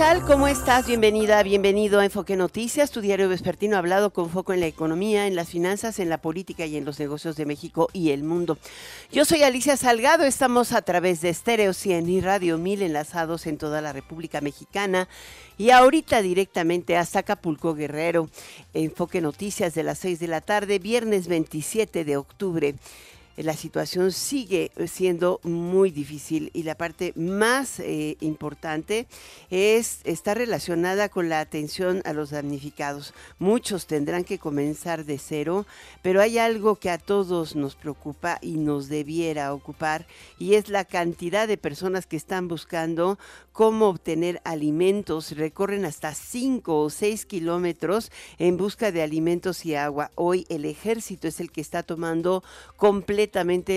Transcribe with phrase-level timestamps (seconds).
[0.00, 0.24] Tal?
[0.24, 0.86] ¿Cómo estás?
[0.86, 5.36] Bienvenida, bienvenido a Enfoque Noticias, tu diario vespertino hablado con foco en la economía, en
[5.36, 8.56] las finanzas, en la política y en los negocios de México y el mundo.
[9.12, 13.58] Yo soy Alicia Salgado, estamos a través de Stereo 100 y Radio 1000 enlazados en
[13.58, 15.06] toda la República Mexicana
[15.58, 18.30] y ahorita directamente hasta Acapulco Guerrero.
[18.72, 22.74] Enfoque Noticias de las 6 de la tarde, viernes 27 de octubre
[23.42, 29.06] la situación sigue siendo muy difícil y la parte más eh, importante
[29.50, 33.14] es está relacionada con la atención a los damnificados.
[33.38, 35.66] Muchos tendrán que comenzar de cero,
[36.02, 40.06] pero hay algo que a todos nos preocupa y nos debiera ocupar
[40.38, 43.18] y es la cantidad de personas que están buscando
[43.52, 45.32] cómo obtener alimentos.
[45.32, 50.10] Recorren hasta 5 o 6 kilómetros en busca de alimentos y agua.
[50.14, 52.42] Hoy el ejército es el que está tomando
[52.76, 53.29] completamente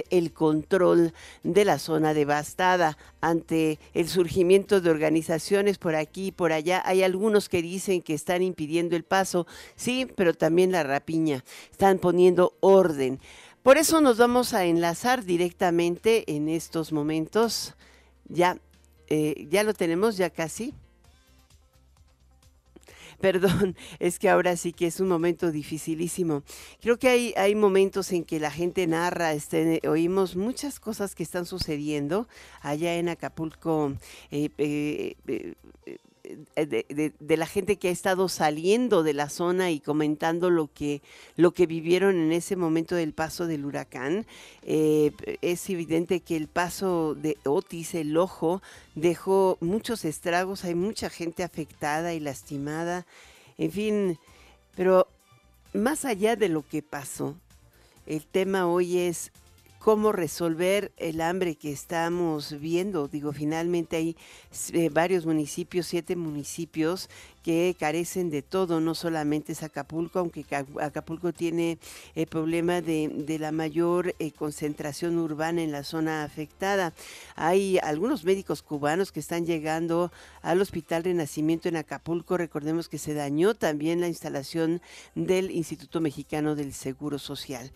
[0.10, 6.52] el control de la zona devastada ante el surgimiento de organizaciones por aquí y por
[6.52, 6.82] allá.
[6.86, 11.44] Hay algunos que dicen que están impidiendo el paso, sí, pero también la rapiña.
[11.72, 13.20] Están poniendo orden.
[13.64, 17.76] Por eso nos vamos a enlazar directamente en estos momentos.
[18.28, 18.58] Ya,
[19.08, 20.74] eh, ya lo tenemos, ya casi.
[23.24, 26.44] Perdón, es que ahora sí que es un momento dificilísimo.
[26.82, 31.24] Creo que hay, hay momentos en que la gente narra, este, oímos muchas cosas que
[31.24, 32.28] están sucediendo
[32.60, 33.94] allá en Acapulco.
[34.30, 35.54] Eh, eh, eh,
[36.56, 41.02] de, la gente que ha estado saliendo de la zona y comentando lo que,
[41.36, 44.26] lo que vivieron en ese momento del paso del huracán.
[44.64, 48.62] es evidente que el paso de Otis, el ojo,
[48.96, 53.06] dejó muchos estragos, hay mucha gente afectada y lastimada,
[53.58, 54.20] en fin,
[54.76, 55.08] pero
[55.74, 57.36] más allá de lo que pasó,
[58.06, 59.32] el tema hoy es
[59.84, 63.10] cómo resolver el hambre que estamos viendo.
[63.10, 64.16] Digo, finalmente hay
[64.72, 67.10] eh, varios municipios, siete municipios
[67.44, 70.46] que carecen de todo, no solamente es Acapulco, aunque
[70.82, 71.78] Acapulco tiene
[72.16, 76.94] el problema de, la mayor eh, concentración urbana en la zona afectada.
[77.36, 80.12] Hay algunos médicos cubanos que están llegando
[80.42, 82.38] al Hospital Renacimiento en Acapulco.
[82.38, 84.82] Recordemos que se dañó también la instalación
[85.14, 87.72] del Instituto Mexicano del Seguro Social.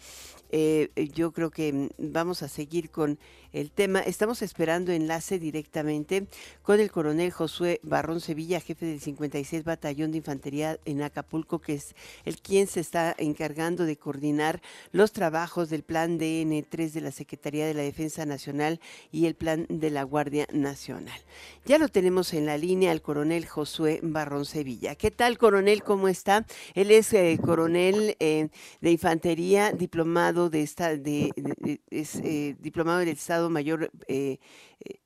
[0.49, 3.19] Eh, yo creo que vamos a seguir con
[3.59, 3.99] el tema.
[4.01, 6.27] Estamos esperando enlace directamente
[6.61, 11.73] con el coronel Josué Barrón Sevilla, jefe del 56 Batallón de Infantería en Acapulco, que
[11.73, 11.95] es
[12.25, 17.65] el quien se está encargando de coordinar los trabajos del plan DN3 de la Secretaría
[17.65, 18.79] de la Defensa Nacional
[19.11, 21.19] y el plan de la Guardia Nacional.
[21.65, 24.95] Ya lo tenemos en la línea al coronel Josué Barrón Sevilla.
[24.95, 25.83] ¿Qué tal, coronel?
[25.83, 26.45] ¿Cómo está?
[26.75, 28.49] Él es eh, coronel eh,
[28.81, 34.37] de Infantería, diplomado de esta, eh, diplomado del Estado Mayor eh,
[34.79, 34.99] eh,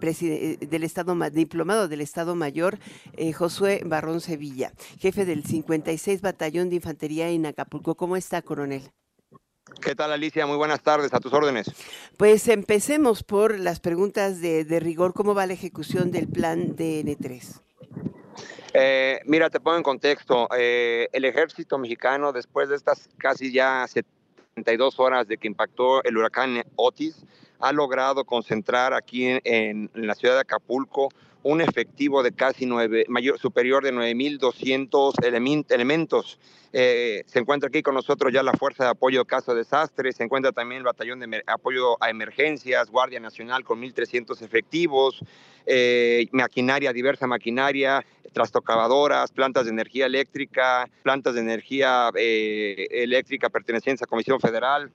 [0.00, 2.78] eh, del Estado diplomado del Estado Mayor
[3.34, 7.96] Josué Barrón Sevilla, jefe del 56 Batallón de Infantería en Acapulco.
[7.96, 8.82] ¿Cómo está, coronel?
[9.82, 10.46] ¿Qué tal, Alicia?
[10.46, 11.72] Muy buenas tardes, a tus órdenes.
[12.16, 15.12] Pues empecemos por las preguntas de, rigor.
[15.12, 17.62] ¿Cómo va la ejecución del plan DN3?
[19.24, 20.48] mira, te pongo en contexto.
[20.52, 23.84] el ejército mexicano, después de estas casi ya
[24.56, 27.26] 72 horas de que impactó el huracán Otis,
[27.60, 31.08] ha logrado concentrar aquí en, la ciudad de Acapulco
[31.42, 35.14] un efectivo de casi nueve, mayor, superior de 9.200
[35.70, 36.40] elementos.
[36.72, 40.50] Eh, se encuentra aquí con nosotros ya la Fuerza de Apoyo Caso Desastres, se encuentra
[40.50, 45.22] también el Batallón de Apoyo a Emergencias, Guardia Nacional con 1.300 efectivos,
[45.66, 54.02] eh, maquinaria, diversa maquinaria, trastocavadoras, plantas de energía eléctrica, plantas de energía eh, eléctrica pertenecientes
[54.02, 54.92] a Comisión Federal,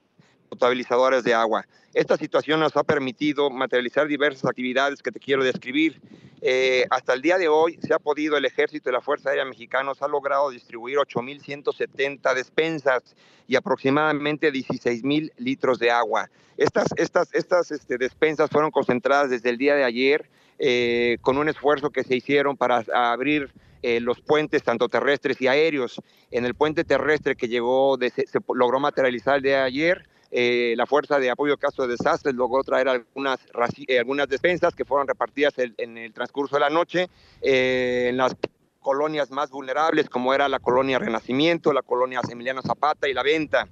[0.52, 1.66] potabilizadores de agua.
[1.94, 6.02] Esta situación nos ha permitido materializar diversas actividades que te quiero describir.
[6.42, 9.46] Eh, hasta el día de hoy se ha podido, el Ejército y la Fuerza Aérea
[9.46, 13.16] Mexicanos ha logrado distribuir 8.170 despensas
[13.48, 16.30] y aproximadamente 16.000 litros de agua.
[16.58, 21.48] Estas, estas, estas este, despensas fueron concentradas desde el día de ayer eh, con un
[21.48, 26.02] esfuerzo que se hicieron para abrir eh, los puentes tanto terrestres y aéreos.
[26.30, 30.74] En el puente terrestre que llegó, se, se logró materializar el día de ayer, eh,
[30.78, 33.40] la Fuerza de Apoyo Caso de Desastres logró traer algunas,
[33.88, 37.10] eh, algunas despensas que fueron repartidas en, el transcurso de la noche
[37.42, 38.36] eh, en las
[38.80, 43.68] colonias más vulnerables, como era la colonia Renacimiento, la colonia Emiliano Zapata y la Venta.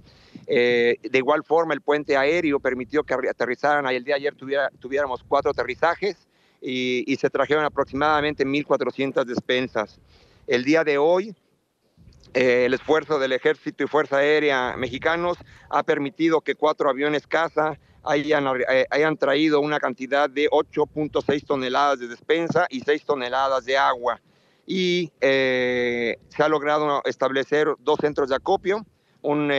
[0.46, 4.36] de igual forma, el puente aéreo permitió que aterrizaran, el día de ayer
[4.80, 6.28] tuviéramos cuatro aterrizajes,
[6.62, 10.00] y, se trajeron aproximadamente 1.400 despensas.
[10.48, 11.36] El día de hoy,
[12.34, 15.38] eh, el esfuerzo del Ejército y Fuerza Aérea mexicanos
[15.70, 22.00] ha permitido que cuatro aviones caza hayan, eh, hayan traído una cantidad de 8.6 toneladas
[22.00, 24.22] de despensa y 6 toneladas de agua.
[24.66, 28.86] Y eh, se ha logrado establecer dos centros de acopio,
[29.22, 29.52] un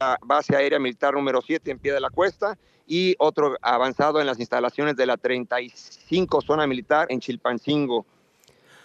[0.00, 2.56] una base aérea militar número 7 en pie de la cuesta
[2.86, 8.06] y otro avanzado en las instalaciones de la 35 zona militar en Chilpancingo.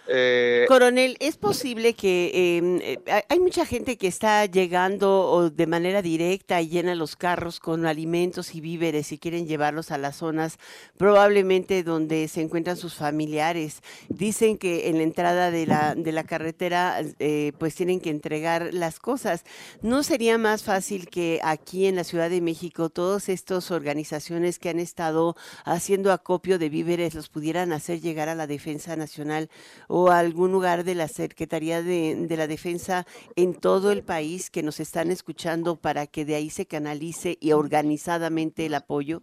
[0.06, 6.02] Eh, Coronel, ¿es posible que em, eh, hay mucha gente que está llegando de manera
[6.02, 10.58] directa y llena los carros con alimentos y víveres y quieren llevarlos a las zonas
[10.98, 13.80] probablemente donde se encuentran sus familiares?
[14.08, 18.74] Dicen que en la entrada de la, de la carretera eh, pues tienen que entregar
[18.74, 19.44] las cosas.
[19.80, 24.68] ¿No sería más fácil que aquí en la Ciudad de México todas estas organizaciones que
[24.68, 25.34] han estado
[25.64, 29.48] haciendo acopio de víveres los pudieran hacer llegar a la Defensa Nacional?
[29.96, 33.06] O algún lugar de la Secretaría de, la Defensa
[33.36, 37.52] en todo el país que nos están escuchando para que de ahí se canalice y
[37.52, 39.22] organizadamente el apoyo?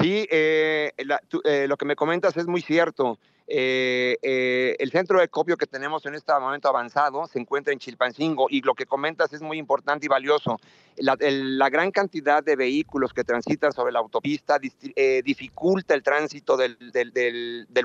[0.00, 3.18] Sí, eh, eh, lo que me comentas es muy cierto.
[3.54, 7.78] Eh, eh, el centro de copio que tenemos en este momento avanzado se encuentra en
[7.78, 10.58] Chilpancingo y lo que comentas es muy importante y valioso.
[10.96, 14.58] La, gran cantidad de vehículos que transitan sobre la autopista
[14.96, 16.78] eh, dificulta el tránsito del,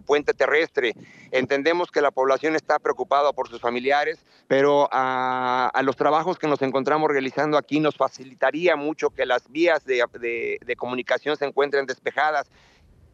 [0.05, 0.93] puente terrestre.
[1.31, 6.61] Entendemos que la población está preocupada por sus familiares, pero a, los trabajos que nos
[6.61, 12.49] encontramos realizando aquí nos facilitaría mucho que las vías de comunicación se encuentren despejadas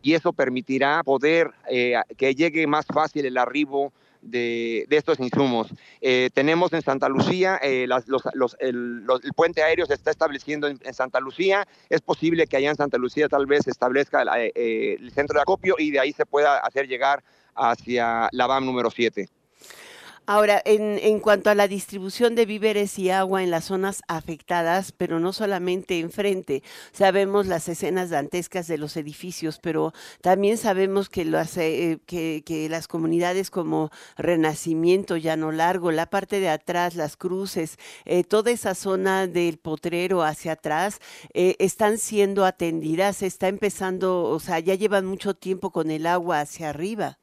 [0.03, 5.73] y eso permitirá poder eh, que llegue más fácil el arribo de, estos insumos.
[6.01, 7.87] Eh, tenemos en Santa Lucía, eh,
[8.59, 12.97] el, puente aéreo se está estableciendo en, Santa Lucía, es posible que allá en Santa
[12.97, 16.87] Lucía tal vez se establezca el centro de acopio y de ahí se pueda hacer
[16.87, 17.23] llegar
[17.55, 19.27] hacia la BAM número 7.
[20.25, 24.93] Ahora, en, en, cuanto a la distribución de víveres y agua en las zonas afectadas,
[24.93, 29.91] pero no solamente enfrente, sabemos las escenas dantescas de los edificios, pero
[30.21, 31.99] también sabemos que las, eh,
[32.69, 38.75] las comunidades como Renacimiento, Llano Largo, la parte de atrás, las cruces, eh, toda esa
[38.75, 40.99] zona del potrero hacia atrás,
[41.33, 46.39] eh, están siendo atendidas, está empezando, o sea, ya llevan mucho tiempo con el agua
[46.39, 47.19] hacia arriba.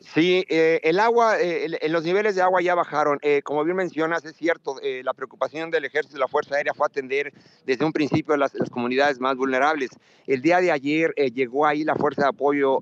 [0.00, 3.18] Sí, eh, el agua, eh, los niveles de agua ya bajaron.
[3.22, 6.86] Eh, como bien mencionas, es cierto, la preocupación del ejército y la Fuerza Aérea fue
[6.86, 7.32] atender
[7.64, 9.90] desde un principio las, las comunidades más vulnerables.
[10.26, 12.78] El día de ayer llegó ahí la Fuerza de Apoyo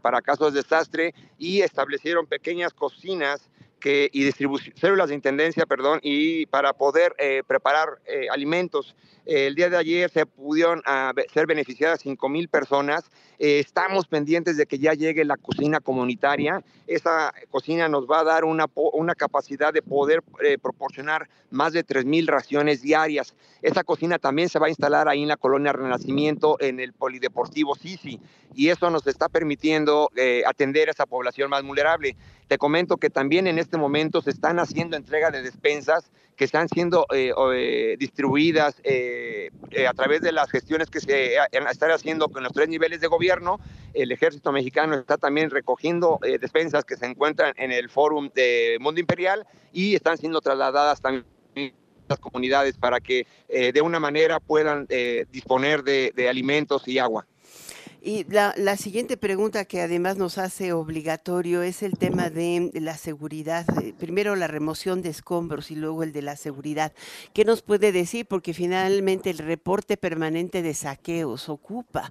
[0.00, 4.30] para casos de desastre y establecieron pequeñas cocinas que, y
[4.76, 7.14] células de intendencia, perdón, y para poder
[7.46, 7.98] preparar
[8.30, 8.94] alimentos.
[9.26, 13.10] el día de ayer se pudieron ah, ser beneficiadas 5 mil personas
[13.42, 16.62] eh, estamos pendientes de que ya llegue la cocina comunitaria.
[16.86, 21.84] Esa cocina nos va a dar una, una capacidad de poder eh, proporcionar más de
[21.84, 23.34] 3.000 raciones diarias.
[23.60, 27.74] Esa cocina también se va a instalar ahí en la colonia Renacimiento, en el Polideportivo
[27.74, 28.20] Sisi,
[28.54, 32.14] y eso nos está permitiendo eh, atender a esa población más vulnerable.
[32.46, 36.68] Te comento que también en este momento se están haciendo entrega de despensas que están
[36.68, 37.06] siendo
[37.98, 38.82] distribuidas
[39.88, 41.36] a través de las gestiones que se
[41.70, 43.58] están haciendo con los tres niveles de gobierno
[43.94, 48.78] el ejército mexicano está también recogiendo eh, despensas que se encuentran en el Fórum de
[48.80, 51.24] Mundo Imperial y están siendo trasladadas también
[52.08, 57.26] las comunidades para que eh, de una manera puedan eh, disponer de, alimentos y agua.
[58.04, 63.64] Y la, siguiente pregunta que además nos hace obligatorio es el tema de la seguridad.
[63.96, 66.92] Primero la remoción de escombros y luego el de la seguridad.
[67.32, 68.26] ¿Qué nos puede decir?
[68.26, 72.10] Porque finalmente el reporte permanente de saqueos ocupa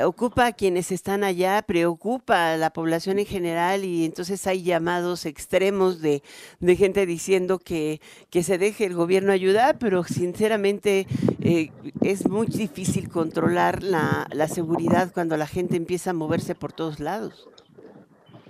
[0.00, 5.24] ocupa a quienes están allá, preocupa a la población en general y entonces hay llamados
[5.24, 6.22] extremos de,
[6.60, 8.00] gente diciendo que,
[8.30, 11.06] que, se deje el gobierno ayudar, pero sinceramente
[11.40, 17.00] eh, es muy difícil controlar la, la seguridad la gente empieza a moverse por todos
[17.00, 17.48] lados.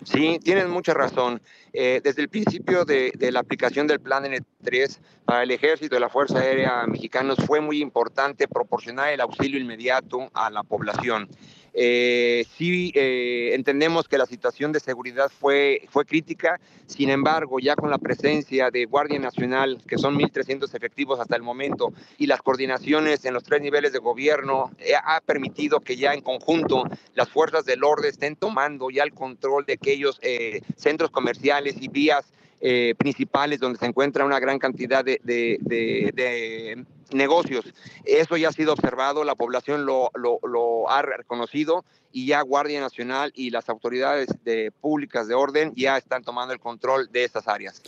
[0.04, 1.40] Sí, tienen mucha razón.
[1.72, 6.00] Eh, desde el principio de, de, la aplicación del plan N3 para el ejército y
[6.00, 11.28] la Fuerza Aérea mexicanos fue muy importante proporcionar el auxilio inmediato a la población.
[11.76, 17.74] Eh, sí eh, entendemos que la situación de seguridad fue, fue crítica, sin embargo, ya
[17.74, 22.42] con la presencia de Guardia Nacional, que son 1.300 efectivos hasta el momento, y las
[22.42, 27.28] coordinaciones en los tres niveles de gobierno, eh, ha permitido que ya en conjunto las
[27.28, 32.30] fuerzas del orden estén tomando ya el control de aquellos eh, centros comerciales y vías
[32.96, 37.64] principales donde se encuentra una gran cantidad de, de, negocios.
[38.04, 43.32] Eso ya ha sido observado, la población lo, lo, ha reconocido y ya Guardia Nacional
[43.34, 47.82] y las autoridades de, públicas de orden ya están tomando el control de estas áreas.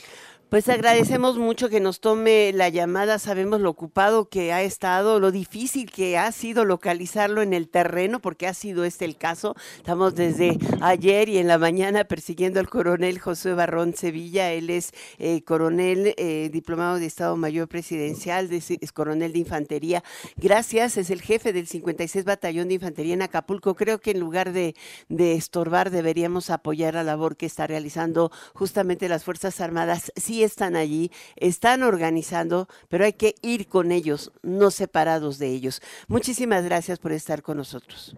[0.48, 5.32] Pues agradecemos mucho que nos tome la llamada, sabemos lo ocupado que ha estado, lo
[5.32, 9.56] difícil que ha sido localizarlo en el terreno, porque ha sido este el caso.
[9.76, 14.92] Estamos desde ayer y en la mañana persiguiendo al coronel José Barrón Sevilla, él es
[15.18, 20.04] eh, coronel eh, diplomado de Estado Mayor Presidencial, es coronel de Infantería.
[20.36, 23.74] Gracias, es el jefe del 56 Batallón de Infantería en Acapulco.
[23.74, 24.76] Creo que en lugar de,
[25.08, 30.12] de estorbar deberíamos apoyar la labor que está realizando justamente las Fuerzas Armadas
[30.42, 35.82] están allí, están organizando, pero hay que ir con ellos, no separados de ellos.
[36.08, 38.16] Muchísimas gracias por estar con nosotros.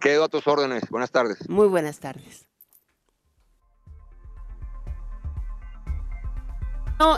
[0.00, 0.88] Quedo a tus órdenes.
[0.90, 1.48] Buenas tardes.
[1.48, 2.46] Muy buenas tardes.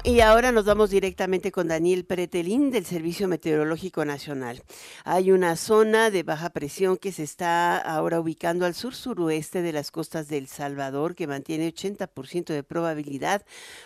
[0.03, 4.63] Y ahora nos vamos directamente con Daniel Pretelín del Servicio Meteorológico Nacional.
[5.05, 9.93] Hay una zona de baja presión que se está ahora ubicando al sur-suroeste de las
[9.93, 13.45] costas del Salvador, que mantiene 80% de probabilidad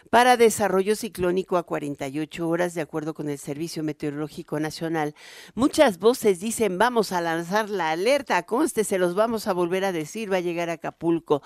[0.08, 5.14] para desarrollo ciclónico a 48 horas, de acuerdo con el Servicio Meteorológico Nacional.
[5.54, 9.92] Muchas voces dicen, vamos a lanzar la alerta, conste, se los vamos a volver a
[9.92, 11.42] decir, va a llegar a Acapulco.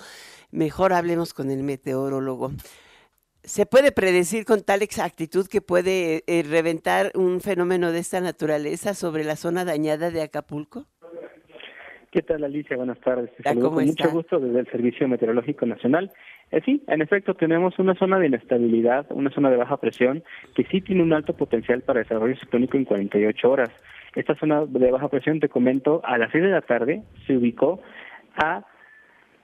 [0.53, 2.53] Mejor hablemos con el meteorólogo.
[3.47, 8.93] ¿Se puede predecir con tal exactitud que puede eh, reventar un fenómeno de esta naturaleza
[8.93, 10.87] sobre la zona dañada de Acapulco?
[12.11, 12.77] ¿Qué tal, Alicia?
[12.77, 13.31] Buenas tardes.
[13.37, 16.11] Te saludo con mucho gusto desde el Servicio Meteorológico Nacional.
[16.51, 20.25] Eh, sí, en efecto, tenemos una zona de inestabilidad, una zona de baja presión,
[20.57, 23.71] que sí tiene un alto potencial para desarrollo ciclónico en 48 horas.
[24.17, 27.81] Esta zona de baja presión, te comento, a las 6 de la tarde se ubicó
[28.35, 28.65] a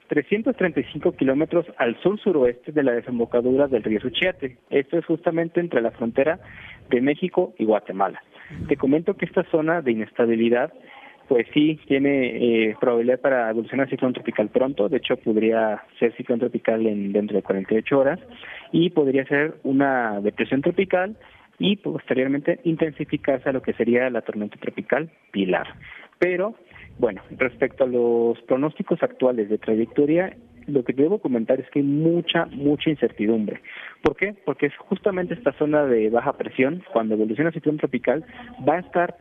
[0.08, 4.58] 335 kilómetros al sur-suroeste de la desembocadura del río Suchiate.
[4.70, 6.38] Esto es justamente entre la frontera
[6.90, 8.22] de México y Guatemala.
[8.68, 10.72] Te comento que esta zona de inestabilidad
[11.28, 16.14] pues sí tiene eh, probabilidad para evolucionar a ciclón tropical pronto, de hecho podría ser
[16.16, 18.20] ciclón tropical en dentro de 48 horas
[18.70, 21.16] y podría ser una depresión tropical
[21.58, 25.68] y posteriormente intensificarse a lo que sería la tormenta tropical Pilar.
[26.18, 26.54] Pero
[26.98, 31.84] bueno, respecto a los pronósticos actuales de trayectoria, lo que debo comentar es que hay
[31.84, 33.60] mucha, mucha incertidumbre.
[34.02, 34.34] ¿Por qué?
[34.44, 38.24] Porque es justamente esta zona de baja presión, cuando evoluciona a ciclón tropical,
[38.66, 39.16] va a estar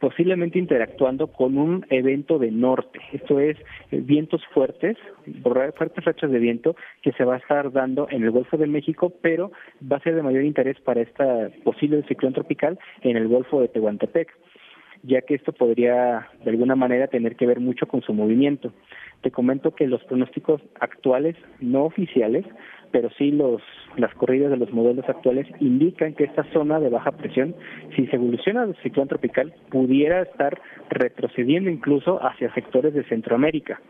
[0.00, 3.56] posiblemente interactuando con un evento de norte, esto es
[3.90, 4.96] eh, vientos fuertes,
[5.42, 9.12] fuertes rachas de viento que se va a estar dando en el Golfo de México,
[9.22, 9.52] pero
[9.90, 13.68] va a ser de mayor interés para esta posible ciclón tropical en el Golfo de
[13.68, 14.28] Tehuantepec
[15.06, 18.72] ya que esto podría de alguna manera tener que ver mucho con su movimiento.
[19.22, 22.44] Te comento que los pronósticos actuales, no oficiales,
[22.92, 23.62] pero sí los
[23.96, 27.54] las corridas de los modelos actuales indican que esta zona de baja presión,
[27.94, 30.60] si se evoluciona al ciclón tropical, pudiera estar
[30.90, 33.80] retrocediendo incluso hacia sectores de Centroamérica.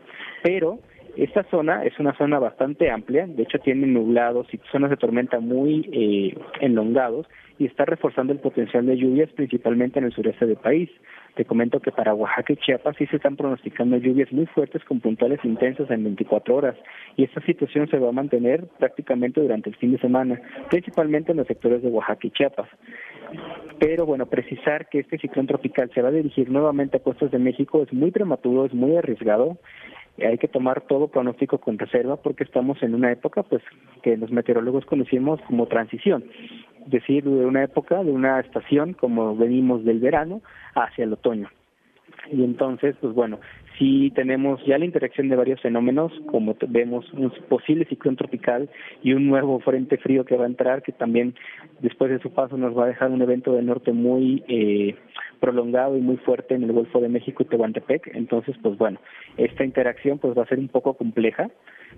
[0.43, 0.79] Pero
[1.23, 5.39] esta zona es una zona bastante amplia, de hecho tiene nublados y zonas de tormenta
[5.39, 10.57] muy eh, enlongados y está reforzando el potencial de lluvias principalmente en el sureste del
[10.57, 10.89] país.
[11.35, 14.99] Te comento que para Oaxaca y Chiapas sí se están pronosticando lluvias muy fuertes con
[14.99, 16.75] puntuales intensas en 24 horas
[17.15, 21.37] y esta situación se va a mantener prácticamente durante el fin de semana, principalmente en
[21.37, 22.69] los sectores de Oaxaca y Chiapas.
[23.79, 27.39] Pero bueno, precisar que este ciclón tropical se va a dirigir nuevamente a costas de
[27.39, 29.57] México es muy prematuro, es muy arriesgado
[30.25, 33.61] hay que tomar todo pronóstico con reserva porque estamos en una época pues
[34.01, 36.23] que los meteorólogos conocimos como transición,
[36.85, 40.41] es decir, de una época, de una estación como venimos del verano
[40.73, 41.49] hacia el otoño.
[42.31, 43.39] Y entonces, pues bueno,
[43.77, 48.69] si tenemos ya la interacción de varios fenómenos, como vemos un posible ciclón tropical
[49.03, 51.35] y un nuevo frente frío que va a entrar, que también
[51.79, 54.95] después de su paso nos va a dejar un evento del norte muy eh,
[55.39, 58.15] prolongado y muy fuerte en el Golfo de México y Tehuantepec.
[58.15, 58.99] Entonces, pues bueno,
[59.37, 61.49] esta interacción pues va a ser un poco compleja,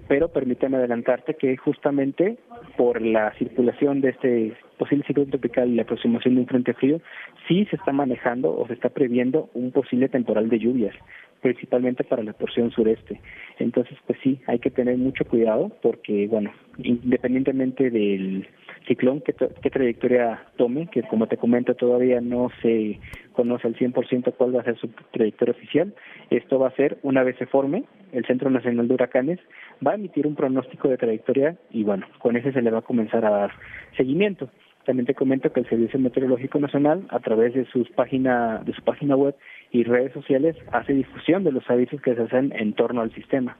[0.07, 2.37] pero permíteme adelantarte que justamente
[2.77, 6.99] por la circulación de este posible ciclón tropical y la aproximación de un frente frío,
[7.47, 10.95] sí se está manejando o se está previendo un posible temporal de lluvias
[11.41, 13.19] principalmente para la porción sureste.
[13.59, 18.47] Entonces, pues sí, hay que tener mucho cuidado porque, bueno, independientemente del
[18.87, 19.33] ciclón, qué,
[19.69, 22.99] trayectoria tome, que como te comento todavía no se
[23.33, 25.93] conoce al 100% cuál va a ser su trayectoria oficial,
[26.29, 29.39] esto va a ser, una vez se forme, el Centro Nacional de Huracanes
[29.85, 32.83] va a emitir un pronóstico de trayectoria y bueno, con ese se le va a
[32.83, 33.51] comenzar a dar
[33.95, 34.49] seguimiento.
[34.85, 38.81] También te comento que el Servicio Meteorológico Nacional, a través de sus página, de su
[38.81, 39.35] página web
[39.71, 43.57] y redes sociales, hace difusión de los avisos que se hacen en torno al sistema.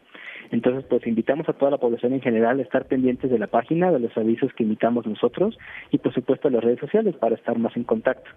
[0.51, 3.91] Entonces, pues invitamos a toda la población en general a estar pendientes de la página,
[3.91, 5.57] de los avisos que imitamos nosotros
[5.91, 8.29] y, por supuesto, a las redes sociales para estar más en contacto.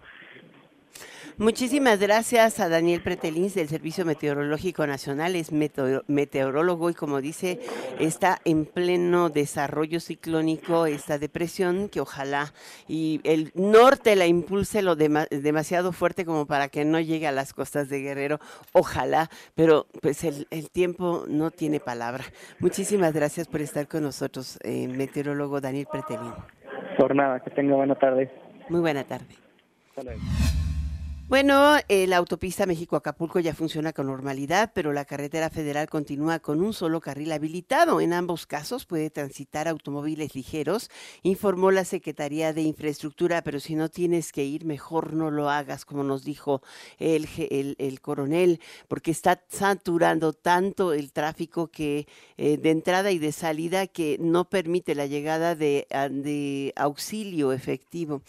[1.39, 7.59] Muchísimas gracias a Daniel Pretelins del Servicio Meteorológico Nacional, es meteorólogo y como dice,
[7.99, 12.53] está en pleno desarrollo ciclónico esta depresión que ojalá
[12.87, 17.55] y el norte la impulse lo demasiado fuerte como para que no llegue a las
[17.55, 18.39] costas de Guerrero,
[18.73, 22.25] ojalá, pero pues el, tiempo no tiene palabra.
[22.59, 26.33] Muchísimas gracias por estar con nosotros, eh, meteorólogo Daniel Pretelín.
[26.99, 28.31] Por nada, que tenga buena tarde.
[28.69, 29.35] Muy buena tarde.
[31.33, 36.61] Bueno, eh, la autopista México-Acapulco ya funciona con normalidad, pero la carretera federal continúa con
[36.61, 38.03] un solo carril habilitado.
[38.03, 40.91] En ambos casos puede transitar automóviles ligeros,
[41.23, 45.87] informó la Secretaría de Infraestructura, pero si no tienes que ir, mejor no lo hagas,
[45.87, 46.61] como nos dijo
[46.99, 47.27] el,
[47.79, 53.87] el, coronel, porque está saturando tanto el tráfico que eh, de entrada y de salida
[53.87, 58.21] que no permite la llegada de, de auxilio efectivo.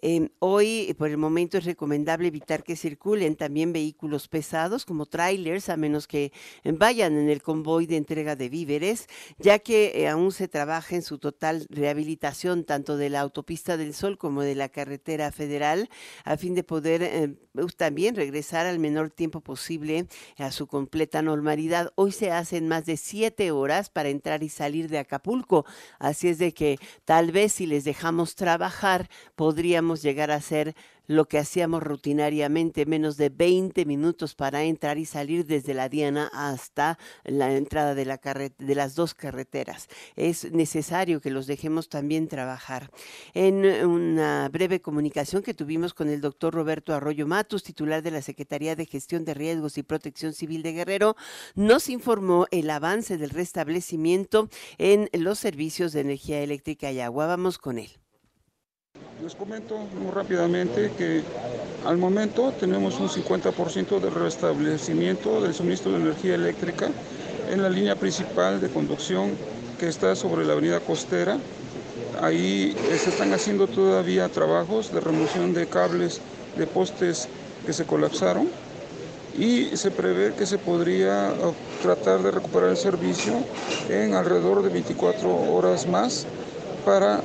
[0.00, 5.76] Em, hoy, por el momento, es recomendable que circulen también vehículos pesados como trailers, a
[5.76, 6.32] menos que
[6.64, 11.02] vayan en el convoy de entrega de víveres, ya que eh, aún se trabaja en
[11.02, 15.90] su total rehabilitación tanto de la autopista del Sol como de la carretera federal,
[16.24, 17.34] a fin de poder eh,
[17.76, 20.06] también regresar al menor tiempo posible
[20.38, 21.92] a su completa normalidad.
[21.96, 25.66] Hoy se hacen más de siete horas para entrar y salir de Acapulco,
[25.98, 30.76] así es de que tal vez si les dejamos trabajar podríamos llegar a ser
[31.06, 36.30] lo que hacíamos rutinariamente, menos de 20 minutos para entrar y salir desde la Diana
[36.32, 38.20] hasta la entrada de, la
[38.58, 39.88] de las dos carreteras.
[40.16, 42.90] Es necesario que los dejemos también trabajar.
[43.34, 48.22] En una breve comunicación que tuvimos con el doctor Roberto Arroyo Matus, titular de la
[48.22, 51.16] Secretaría de Gestión de Riesgos y Protección Civil de Guerrero,
[51.54, 54.48] nos informó el avance del restablecimiento
[54.78, 57.26] en los servicios de energía eléctrica y agua.
[57.26, 58.05] Vamos con él.
[59.26, 61.20] Les comento muy rápidamente que
[61.84, 66.90] al momento tenemos un 50% de restablecimiento del suministro de energía eléctrica
[67.50, 69.32] en la línea principal de conducción
[69.80, 71.38] que está sobre la avenida costera.
[72.22, 76.20] Ahí se están haciendo todavía trabajos de remoción de cables
[76.56, 77.28] de postes
[77.66, 78.48] que se colapsaron
[79.36, 83.32] y se prevé que se podría uh, tratar de recuperar el servicio
[83.88, 86.28] en alrededor de 24 horas más
[86.84, 87.24] para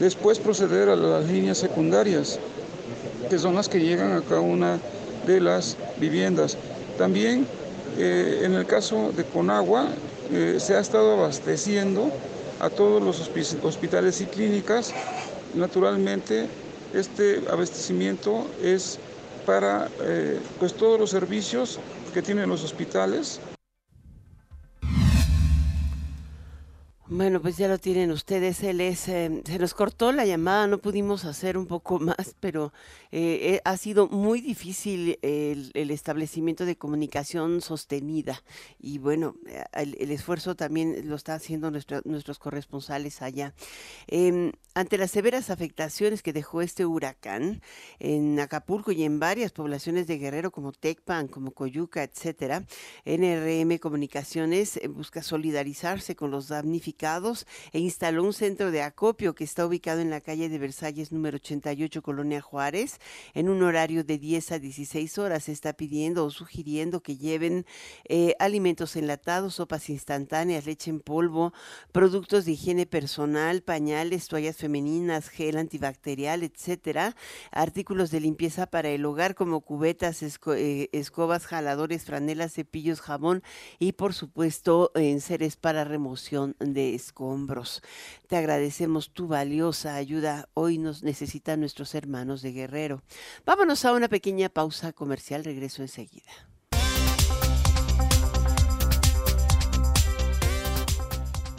[0.00, 2.38] Después proceder a las líneas secundarias,
[3.30, 4.78] que son las que llegan a cada una
[5.26, 6.56] de las viviendas.
[6.98, 7.46] También
[7.96, 9.88] eh, en el caso de Conagua
[10.32, 12.10] eh, se ha estado abasteciendo
[12.60, 13.30] a todos los
[13.62, 14.92] hospitales y clínicas.
[15.54, 16.48] Naturalmente,
[16.92, 18.98] este abastecimiento es
[19.46, 21.78] para eh, pues todos los servicios
[22.12, 23.40] que tienen los hospitales
[27.06, 28.62] Bueno, pues ya lo tienen ustedes.
[28.62, 32.72] Él es, em, se nos cortó la llamada, no pudimos hacer un poco más, pero
[33.12, 38.42] eh, eh, ha sido muy difícil el, establecimiento de comunicación sostenida.
[38.80, 43.52] Y bueno, eh, el, esfuerzo también lo están haciendo nuestros corresponsales allá.
[44.06, 47.60] Em, ante las severas afectaciones que dejó este huracán
[47.98, 52.64] en Acapulco y en varias poblaciones de Guerrero como Tecpan, como Coyuca, etcétera,
[53.04, 56.93] NRM Comunicaciones busca solidarizarse con los damnificados
[57.72, 61.36] e instaló un centro de acopio que está ubicado en la calle de Versalles número
[61.36, 63.00] 88, Colonia Juárez,
[63.34, 65.48] en un horario de 10 a 16 horas.
[65.48, 67.66] está pidiendo o sugiriendo que lleven
[68.08, 71.52] eh, alimentos enlatados, sopas instantáneas, leche en polvo,
[71.92, 77.16] productos de higiene personal, pañales, toallas femeninas, gel antibacterial, etcétera,
[77.50, 83.42] artículos de limpieza para el hogar como cubetas, eh, escobas, jaladores, franelas, cepillos, jabón
[83.78, 87.82] y por supuesto enseres para remoción de escombros.
[88.28, 90.48] Te agradecemos tu valiosa ayuda.
[90.54, 93.02] Hoy nos necesitan nuestros hermanos de Guerrero.
[93.46, 95.44] Vámonos a una pequeña pausa comercial.
[95.44, 96.32] Regreso enseguida.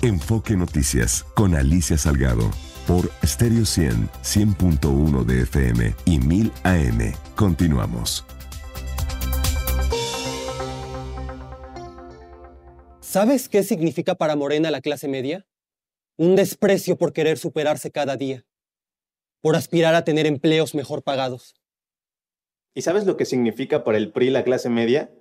[0.01, 2.51] Enfoque Noticias con Alicia Salgado
[2.85, 7.13] por Stereo 100, 100.1 de FM y 1000 AM.
[7.35, 8.23] Continuamos.
[13.15, 15.47] ¿Sabes qué significa para Morena la clase media?
[16.17, 18.45] Un desprecio por querer superarse cada día,
[19.39, 21.55] por aspirar a tener empleos mejor pagados.
[22.73, 25.15] ¿Y sabes lo que significa para el PRI la clase media?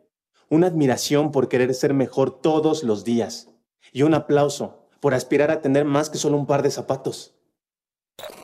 [0.51, 3.51] Una admiración por querer ser mejor todos los días
[3.93, 7.37] y un aplauso por aspirar a tener más que solo un par de zapatos.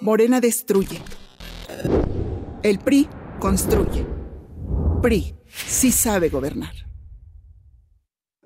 [0.01, 1.03] Morena destruye.
[2.63, 3.09] El PRI
[3.41, 4.07] construye.
[5.03, 6.80] PRI sí sabe gobernar.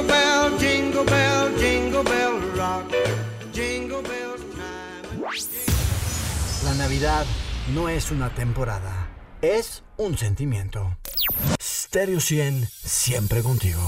[0.00, 2.90] Jingle bell, jingle bell, jingle bell rock.
[3.52, 5.20] Jingle bells time.
[6.64, 7.26] La Navidad
[7.74, 9.08] no es una temporada,
[9.42, 10.96] es un sentimiento.
[11.60, 13.80] Stereo 100, siempre contigo.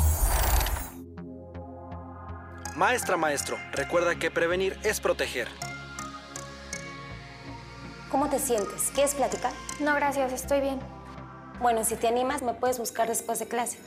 [2.76, 5.48] Maestra, maestro, recuerda que prevenir es proteger.
[8.10, 8.90] ¿Cómo te sientes?
[8.92, 9.52] ¿Quieres platicar?
[9.80, 10.78] No, gracias, estoy bien.
[11.62, 13.78] Bueno, si te animas, me puedes buscar después de clase.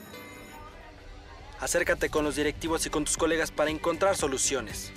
[1.59, 4.91] Acércate con los directivos y con tus colegas para encontrar soluciones.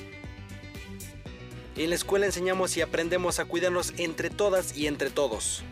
[1.77, 5.62] En la escuela enseñamos y aprendemos a cuidarnos entre todas y entre todos.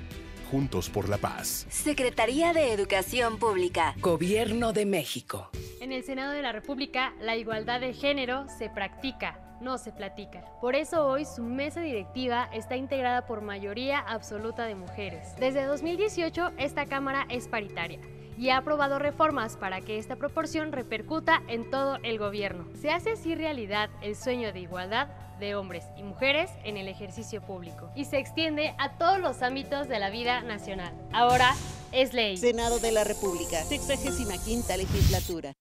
[0.50, 1.66] Juntos por la Paz.
[1.68, 3.94] Secretaría de Educación Pública.
[3.98, 5.50] Gobierno de México.
[5.80, 10.44] En el Senado de la República, la igualdad de género se practica no se platica.
[10.60, 15.34] Por eso hoy su mesa directiva está integrada por mayoría absoluta de mujeres.
[15.38, 18.00] Desde 2018 esta Cámara es paritaria
[18.36, 22.66] y ha aprobado reformas para que esta proporción repercuta en todo el gobierno.
[22.80, 27.42] Se hace así realidad el sueño de igualdad de hombres y mujeres en el ejercicio
[27.42, 30.94] público y se extiende a todos los ámbitos de la vida nacional.
[31.12, 31.54] Ahora
[31.92, 32.36] es ley.
[32.36, 35.52] Senado de la República, 65 legislatura.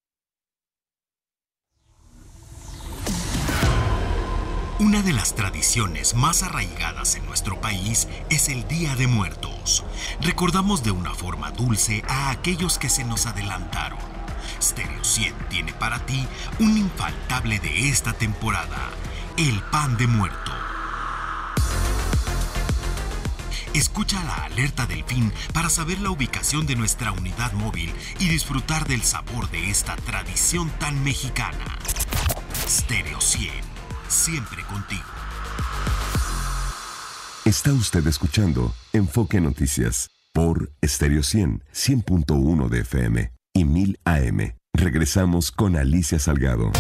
[4.77, 9.85] Una de las tradiciones más arraigadas en nuestro país es el Día de Muertos.
[10.19, 13.99] Recordamos de una forma dulce a aquellos que se nos adelantaron.
[14.61, 16.27] Stereo 100 tiene para ti
[16.59, 18.89] un infaltable de esta temporada,
[19.37, 20.51] el pan de muerto.
[23.73, 28.89] Escucha la alerta del fin para saber la ubicación de nuestra unidad móvil y disfrutar
[28.89, 31.79] del sabor de esta tradición tan mexicana.
[32.67, 33.64] Stereo 100
[34.07, 35.03] siempre contigo.
[37.45, 44.55] Está usted escuchando Enfoque Noticias por Stereo 100, 100.1 de FM y 1000 AM.
[44.73, 46.71] Regresamos con Alicia Salgado.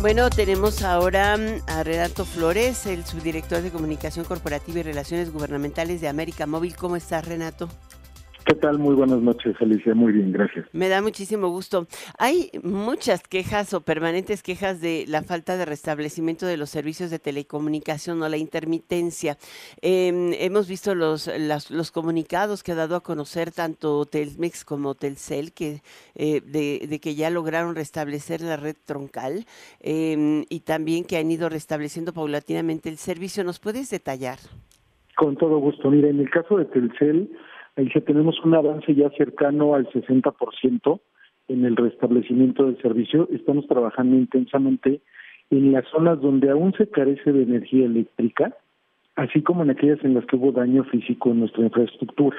[0.00, 6.00] Bueno, tenemos ahora mm, a Renato Flores, el subdirector de Comunicación Corporativa y Relaciones Gubernamentales
[6.00, 6.76] de América Móvil.
[6.76, 7.68] ¿Cómo estás, Renato?
[8.48, 8.78] ¿Qué tal?
[8.78, 9.94] Muy buenas noches, Alicia.
[9.94, 10.64] Muy bien, gracias.
[10.72, 11.86] Me da muchísimo gusto.
[12.18, 17.18] Hay muchas quejas o permanentes quejas de la falta de restablecimiento de los servicios de
[17.18, 19.36] telecomunicación o la intermitencia.
[19.82, 21.30] Em, hemos visto los,
[21.68, 25.82] los comunicados que ha dado a conocer tanto Telmex como Telcel que,
[26.14, 29.44] eh, de, que ya lograron restablecer la red troncal
[29.80, 33.44] em, y también que han ido restableciendo paulatinamente el servicio.
[33.44, 34.38] ¿Nos puedes detallar?
[35.18, 35.90] Con todo gusto.
[35.90, 37.28] Mira, en el caso de Telcel,
[37.78, 41.00] Ahí que tenemos un avance ya cercano al 60%
[41.46, 43.28] en el restablecimiento del servicio.
[43.30, 45.00] Estamos trabajando intensamente
[45.50, 48.52] en las zonas donde aún se carece de energía eléctrica,
[49.14, 52.36] así como en aquellas en las que hubo daño físico en nuestra infraestructura.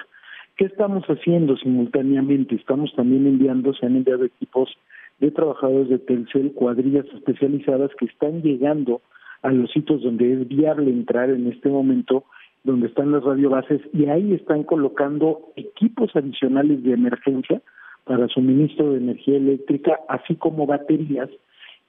[0.58, 2.56] ¿Qué estamos haciendo simultáneamente?
[2.56, 4.78] Estamos también enviando, se han enviado equipos
[5.20, 9.02] de trabajadores de Telcel, cuadrillas especializadas que están llegando
[9.42, 12.26] a los sitios donde es viable entrar en este momento
[12.64, 17.62] donde están las radiobases y ahí están colocando equipos adicionales de emergencia
[18.04, 21.30] para suministro de energía eléctrica, así como baterías,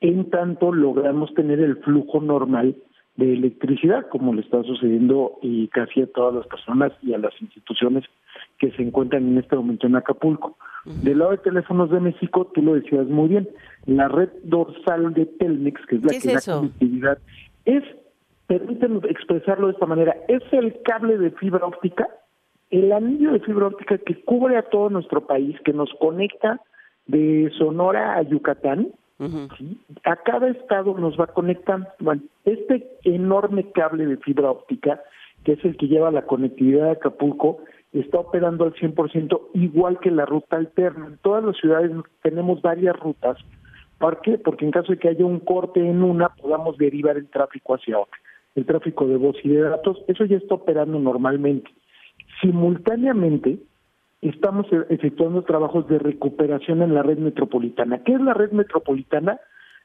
[0.01, 2.77] en tanto logramos tener el flujo normal
[3.17, 7.33] de electricidad, como le está sucediendo y casi a todas las personas y a las
[7.41, 8.05] instituciones
[8.59, 10.57] que se encuentran en este momento en Acapulco.
[11.03, 13.49] Del lado de teléfonos de México, tú lo decías muy bien,
[13.87, 17.19] la red dorsal de Telmex, que es la que da conectividad,
[17.67, 17.83] es
[18.51, 22.09] permítanme expresarlo de esta manera, es el cable de fibra óptica,
[22.71, 26.61] el anillo de fibra óptica que cubre a todo nuestro país, que nos conecta
[27.07, 28.89] de Sonora a Yucatán,
[30.03, 31.87] a cada estado nos va conectando.
[32.01, 35.01] Bueno, este enorme cable de fibra óptica,
[35.45, 37.59] que es el que lleva la conectividad de Acapulco,
[37.93, 41.07] está operando al 100% igual que la ruta alterna.
[41.07, 43.39] En todas las ciudades tenemos varias rutas
[44.01, 44.39] ¿Por qué?
[44.39, 47.99] Porque en caso de que haya un corte en una, podamos derivar el tráfico hacia
[47.99, 48.19] otra.
[48.55, 51.71] El tráfico de voz y de datos, eso ya está operando normalmente.
[52.41, 53.59] Simultáneamente,
[54.23, 58.03] estamos e-, efectuando trabajos de recuperación en la red metropolitana.
[58.03, 59.39] ¿Qué es la red metropolitana?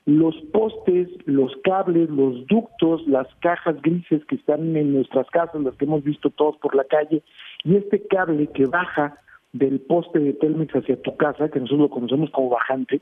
[0.05, 5.75] Los postes, los cables, los ductos, las cajas grises que están en nuestras casas, las
[5.75, 7.23] que hemos visto todos por la calle,
[7.63, 9.17] y este cable que baja
[9.51, 13.01] del poste de Telmex hacia tu casa, que nosotros lo conocemos como bajante,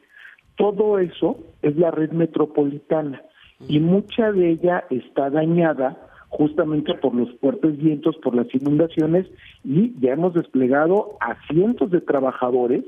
[0.56, 3.22] todo eso es la red metropolitana
[3.68, 5.98] y mucha de ella está dañada
[6.30, 9.28] justamente por los fuertes vientos, por las inundaciones
[9.64, 12.84] y ya hemos desplegado a cientos de trabajadores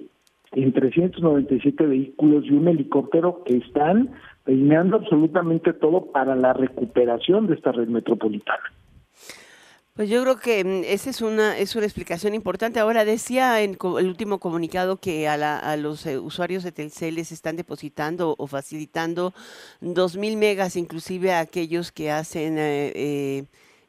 [0.51, 4.09] en 397 vehículos y un helicóptero que están
[4.45, 8.63] peinando absolutamente todo para la recuperación de esta red metropolitana.
[9.95, 12.81] Pues yo creo que mm, esa es una es una explicación importante.
[12.81, 17.15] Ahora decía en el último comunicado que a, la, a los eh, usuarios de Telcel
[17.15, 19.33] les están depositando o facilitando
[19.81, 23.45] 2.000 megas, inclusive a aquellos que hacen eh, eh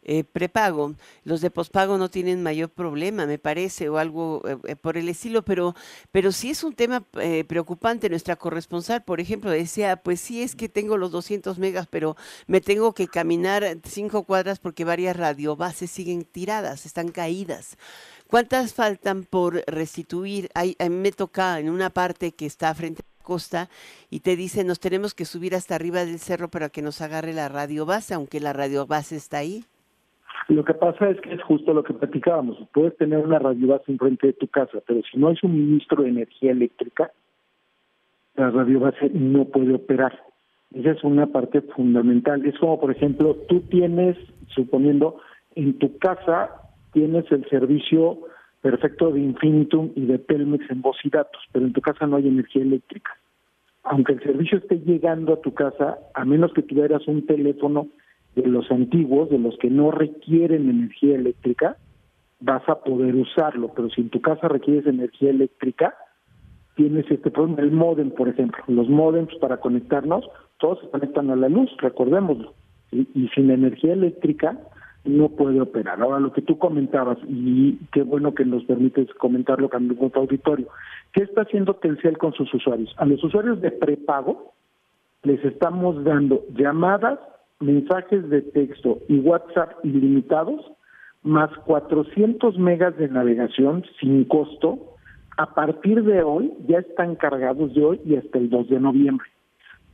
[0.08, 0.94] eh, prepago.
[1.24, 5.08] Los de pospago no tienen mayor problema, me parece, o algo eh, eh, por el
[5.08, 5.74] estilo, pero,
[6.12, 7.04] pero sí es un tema
[7.48, 8.08] preocupante.
[8.08, 12.16] Nuestra corresponsal, por ejemplo, decía, pues sí es que tengo los 200 megas, pero
[12.46, 17.76] me tengo que caminar cinco cuadras porque varias radiobases siguen tiradas, están caídas.
[18.28, 20.50] ¿Cuántas faltan por restituir?
[20.54, 23.68] a mí me toca en una parte que está frente a la costa
[24.10, 27.32] y te dice nos tenemos que subir hasta arriba del cerro para que nos agarre
[27.32, 29.64] la radio base, aunque la radio base está ahí.
[30.48, 32.59] Lo que pasa es que es justo lo que platicábamos.
[32.72, 36.11] Puedes tener una radio base enfrente de tu casa, pero si no hay suministro de
[36.11, 37.11] energía eléctrica,
[38.37, 40.16] la radio base no puede operar.
[40.72, 42.44] Esa es una parte fundamental.
[42.46, 44.16] Es como, por ejemplo, tú tienes,
[44.54, 45.20] suponiendo,
[45.54, 46.50] en tu casa
[46.92, 48.20] tienes el servicio
[48.61, 52.16] perfecto de Infinitum y de Telmex en voz y datos, pero en tu casa no
[52.16, 53.11] hay energía eléctrica.
[53.85, 57.88] Aunque el servicio esté llegando a tu casa, a menos que tuvieras un teléfono
[58.37, 61.77] de los antiguos, de los que no requieren energía eléctrica,
[62.38, 65.94] vas a poder usarlo, pero si en tu casa requieres energía eléctrica,
[66.75, 71.37] tienes este problema, el modem, por ejemplo, los modems para conectarnos, todos se conectan a
[71.37, 72.53] la luz, recordémoslo,
[72.92, 74.59] y sin energía eléctrica
[75.07, 76.01] no puede operar.
[76.03, 80.68] Ahora, lo que tú comentabas, y qué bueno que nos permites comentarlo con tu auditorio,
[81.12, 82.94] ¿qué está haciendo Telcel con sus usuarios?
[82.99, 84.53] A los usuarios de prepago
[85.22, 87.18] les estamos dando llamadas
[87.60, 90.60] mensajes de texto y WhatsApp ilimitados,
[91.22, 94.96] más 400 megas de navegación sin costo,
[95.36, 99.28] a partir de hoy ya están cargados de hoy y hasta el 2 de noviembre.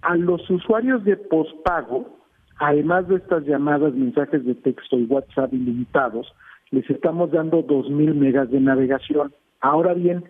[0.03, 2.19] A los usuarios de pospago,
[2.59, 6.33] además de estas llamadas, mensajes de texto y WhatsApp ilimitados,
[6.71, 9.33] les estamos dando 2.000 megas de navegación.
[9.61, 10.25] Ahora bien,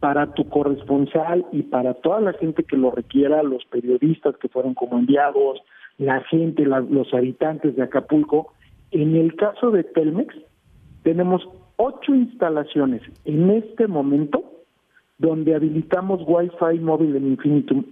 [0.00, 4.74] para tu corresponsal y para toda la gente que lo requiera, los periodistas que fueron
[4.74, 5.60] como enviados,
[5.98, 8.52] la gente, los habitantes de Acapulco.
[8.90, 10.34] En el caso de Telmex,
[11.02, 14.44] tenemos ocho instalaciones en este momento
[15.18, 17.84] donde habilitamos Wi-Fi móvil en Infinitum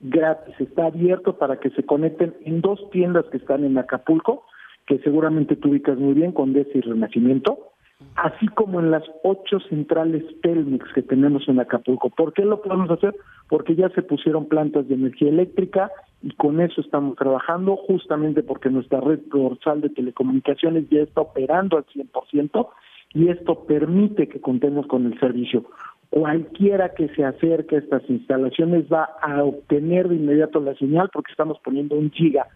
[0.00, 0.54] gratis.
[0.58, 4.44] Está abierto para que se conecten en dos tiendas que están en Acapulco,
[4.86, 7.71] que seguramente tú ubicas muy bien, Condesa y Renacimiento,
[8.16, 12.10] así como en las ocho centrales Telmex que tenemos en Acapulco.
[12.10, 13.14] ¿Por qué lo podemos hacer?
[13.48, 15.90] Porque ya se pusieron plantas de energía eléctrica
[16.22, 21.76] y con eso estamos trabajando, justamente porque nuestra red dorsal de telecomunicaciones ya está operando
[21.76, 22.68] al 100%
[23.14, 25.64] y esto permite que contemos con el servicio.
[26.10, 31.32] Cualquiera que se acerque a estas instalaciones va a obtener de inmediato la señal porque
[31.32, 32.48] estamos poniendo un giga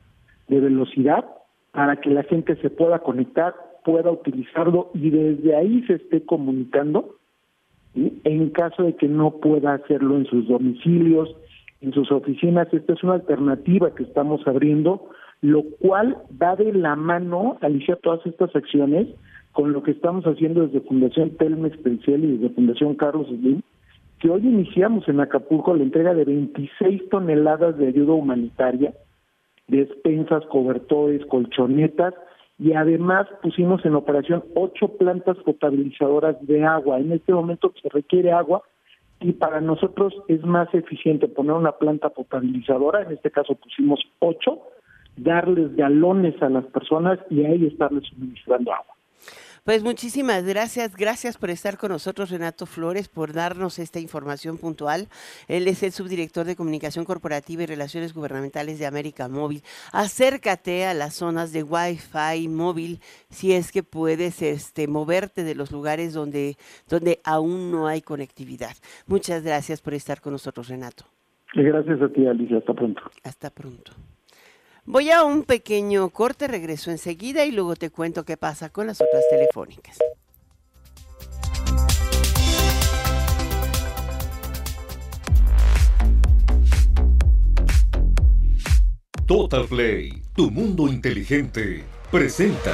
[0.49, 1.25] de velocidad
[1.73, 3.55] para que la gente se pueda conectar
[3.87, 7.15] pueda utilizarlo y desde ahí se esté comunicando
[7.95, 11.33] en caso de que no pueda hacerlo en sus domicilios,
[11.81, 12.67] en sus oficinas.
[12.73, 15.09] Esta es una alternativa que estamos abriendo,
[15.41, 19.07] lo cual va de la mano, Alicia, todas estas acciones
[19.53, 23.63] con lo que estamos haciendo desde Fundación Telmex Especial y desde Fundación Carlos Slim,
[24.19, 28.95] que hoy iniciamos en Acapulco la entrega de 26 toneladas de ayuda humanitaria,
[29.69, 32.15] despensas, cobertores, colchonetas,
[32.59, 36.99] y además pusimos en operación ocho plantas potabilizadoras de agua.
[36.99, 38.63] En este momento se requiere agua
[39.21, 44.63] y para nosotros es más eficiente poner una planta potabilizadora, en este caso pusimos ocho,
[45.17, 48.96] darles galones a las personas y ahí estarles suministrando agua.
[49.67, 55.09] Pues muchísimas gracias, gracias por estar con nosotros, Renato Flores, por darnos esta información puntual.
[55.49, 59.63] Él es el subdirector de Comunicación Corporativa y Relaciones Gubernamentales de América Móvil.
[59.93, 65.73] Acércate a las zonas de Wi-Fi móvil si es que puedes este, moverte de los
[65.73, 66.55] lugares donde,
[66.89, 68.77] donde aún no hay conectividad.
[69.09, 71.07] Muchas gracias por estar con nosotros, Renato.
[71.55, 72.59] Gracias a ti, Alicia.
[72.59, 73.03] Hasta pronto.
[73.25, 73.91] Hasta pronto.
[74.89, 79.01] Voy a un pequeño corte, regreso enseguida y luego te cuento qué pasa con las
[79.01, 79.99] otras telefónicas.
[89.27, 92.73] Total Play, tu mundo inteligente, presenta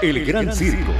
[0.00, 0.92] El, Gran, Circo.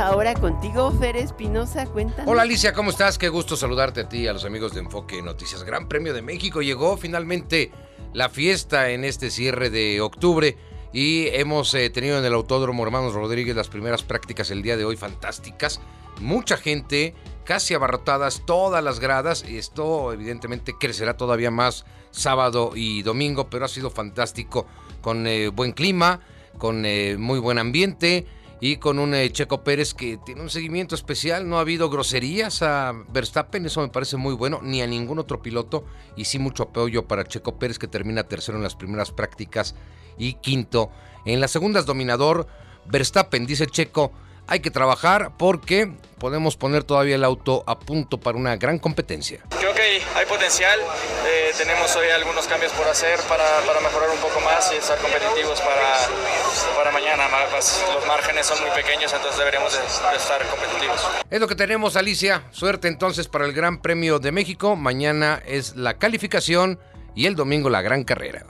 [0.00, 2.30] Ahora contigo, Fer Espinosa, cuéntanos.
[2.30, 3.18] Hola Alicia, ¿cómo estás?
[3.18, 5.62] Qué gusto saludarte a ti y a los amigos de Enfoque Noticias.
[5.62, 7.70] Gran Premio de México llegó finalmente
[8.14, 10.56] la fiesta en este cierre de octubre
[10.92, 14.86] y hemos eh, tenido en el Autódromo Hermanos Rodríguez las primeras prácticas el día de
[14.86, 15.80] hoy fantásticas.
[16.20, 19.44] Mucha gente, casi abarrotadas todas las gradas.
[19.46, 24.66] Esto evidentemente crecerá todavía más sábado y domingo, pero ha sido fantástico
[25.02, 26.20] con eh, buen clima,
[26.56, 28.26] con eh, muy buen ambiente
[28.60, 31.48] y con un eh, Checo Pérez que tiene un seguimiento especial.
[31.48, 35.40] No ha habido groserías a Verstappen, eso me parece muy bueno, ni a ningún otro
[35.40, 35.84] piloto.
[36.16, 39.74] Y sí mucho apoyo para Checo Pérez que termina tercero en las primeras prácticas
[40.18, 40.90] y quinto
[41.24, 42.46] en las segundas dominador.
[42.86, 44.12] Verstappen, dice Checo,
[44.50, 49.40] hay que trabajar porque podemos poner todavía el auto a punto para una gran competencia.
[49.58, 50.78] Creo que hay, potencial,
[51.26, 53.44] eh, tenemos hoy algunos cambios por hacer para,
[53.80, 57.28] mejorar un poco más y estar competitivos para, para mañana.
[57.50, 61.00] Pues, los márgenes son muy pequeños, entonces deberíamos de estar competitivos.
[61.30, 62.42] Es lo que tenemos, Alicia.
[62.50, 64.74] Suerte entonces para el Gran Premio de México.
[64.74, 66.80] Mañana es la calificación
[67.14, 68.44] y el domingo la gran carrera.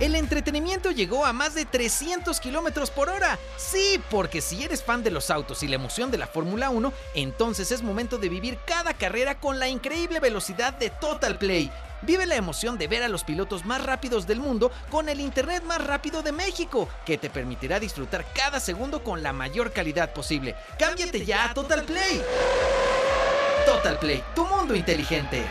[0.00, 3.36] El entretenimiento llegó a más de 300 kilómetros por hora.
[3.56, 6.92] Sí, porque si eres fan de los autos y la emoción de la Fórmula 1,
[7.14, 11.72] entonces es momento de vivir cada carrera con la increíble velocidad de Total Play.
[12.02, 15.64] Vive la emoción de ver a los pilotos más rápidos del mundo con el Internet
[15.64, 20.54] más rápido de México, que te permitirá disfrutar cada segundo con la mayor calidad posible.
[20.78, 22.22] Cámbiate ya a Total Play.
[23.66, 25.44] Total Play, tu mundo inteligente.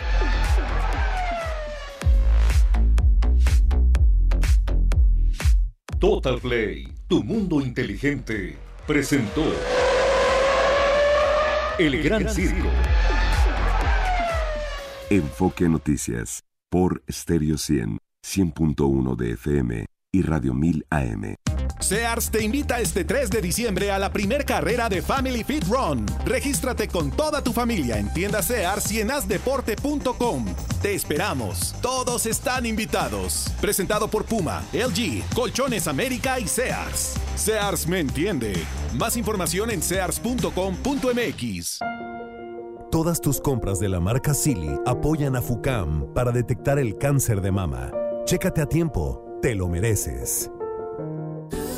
[6.00, 8.56] Total Play, tu mundo inteligente,
[8.86, 9.44] presentó
[11.80, 12.70] El, Gran, Circo.
[15.10, 21.36] Enfoque Noticias por Stereo 100, 100.1 de FM y Radio 1000 AM.
[21.80, 26.06] Sears te invita este 3 de diciembre a la primer carrera de Family Fit Run.
[26.26, 30.46] Regístrate con toda tu familia en tienda Sears y en asdeporte.com.
[30.82, 31.76] Te esperamos.
[31.82, 33.52] Todos están invitados.
[33.62, 37.16] Presentado por Puma, LG, Colchones América y Sears.
[37.36, 38.54] Sears me entiende.
[38.98, 41.80] Más información en sears.com.mx.
[42.92, 47.52] Todas tus compras de la marca Silly apoyan a FUCAM para detectar el cáncer de
[47.52, 47.92] mama.
[48.26, 50.52] Chécate a tiempo, te lo mereces.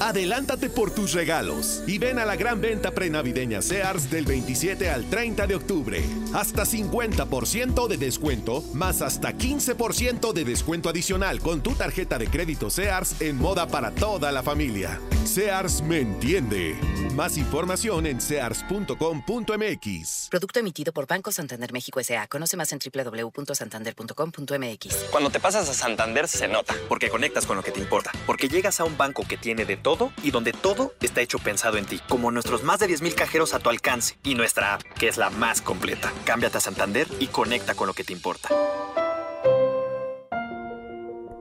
[0.01, 5.03] Adelántate por tus regalos y ven a la gran venta prenavideña Sears del 27 al
[5.09, 6.01] 30 de octubre.
[6.33, 12.69] Hasta 50% de descuento, más hasta 15% de descuento adicional con tu tarjeta de crédito
[12.69, 15.01] Sears en moda para toda la familia.
[15.25, 16.79] Sears me entiende.
[17.13, 20.27] Más información en sears.com.mx.
[20.29, 22.27] Producto emitido por Banco Santander México S.A.
[22.27, 24.95] Conoce más en www.santander.com.mx.
[25.11, 28.47] Cuando te pasas a Santander se nota, porque conectas con lo que te importa, porque
[28.47, 29.88] llegas a un banco que tiene de todo
[30.23, 33.59] y donde todo está hecho pensado en ti, como nuestros más de 10.000 cajeros a
[33.59, 36.11] tu alcance y nuestra app, que es la más completa.
[36.25, 38.49] Cámbiate a Santander y conecta con lo que te importa.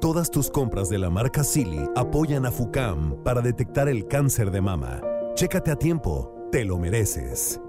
[0.01, 4.61] Todas tus compras de la marca Silly apoyan a FUCAM para detectar el cáncer de
[4.61, 5.01] mama.
[5.35, 7.61] Chécate a tiempo, te lo mereces.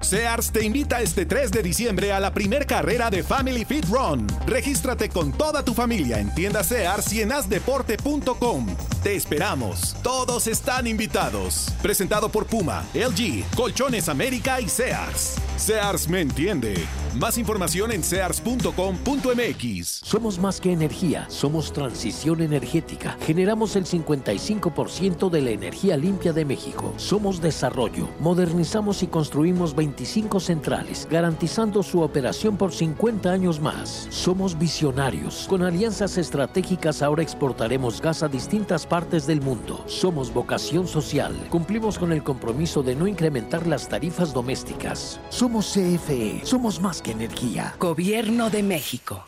[0.00, 4.26] Sears te invita este 3 de diciembre a la primer carrera de Family Fit Run.
[4.46, 8.66] Regístrate con toda tu familia en tienda Sears y en asdeporte.com.
[9.02, 9.96] Te esperamos.
[10.02, 11.72] Todos están invitados.
[11.82, 15.36] Presentado por Puma, LG, Colchones América y Sears.
[15.56, 16.74] Sears me entiende.
[17.16, 19.88] Más información en sears.com.mx.
[20.04, 23.16] Somos más que energía, somos transición energética.
[23.22, 26.92] Generamos el 55% de la energía limpia de México.
[26.96, 28.08] Somos desarrollo.
[28.20, 34.06] Modernizamos y construimos 25 centrales, garantizando su operación por 50 años más.
[34.10, 35.46] Somos visionarios.
[35.48, 39.82] Con alianzas estratégicas ahora exportaremos gas a distintas partes del mundo.
[39.86, 41.34] Somos vocación social.
[41.50, 45.20] Cumplimos con el compromiso de no incrementar las tarifas domésticas.
[45.30, 46.42] Somos CFE.
[46.44, 47.74] Somos más energía.
[47.78, 49.24] Gobierno de México.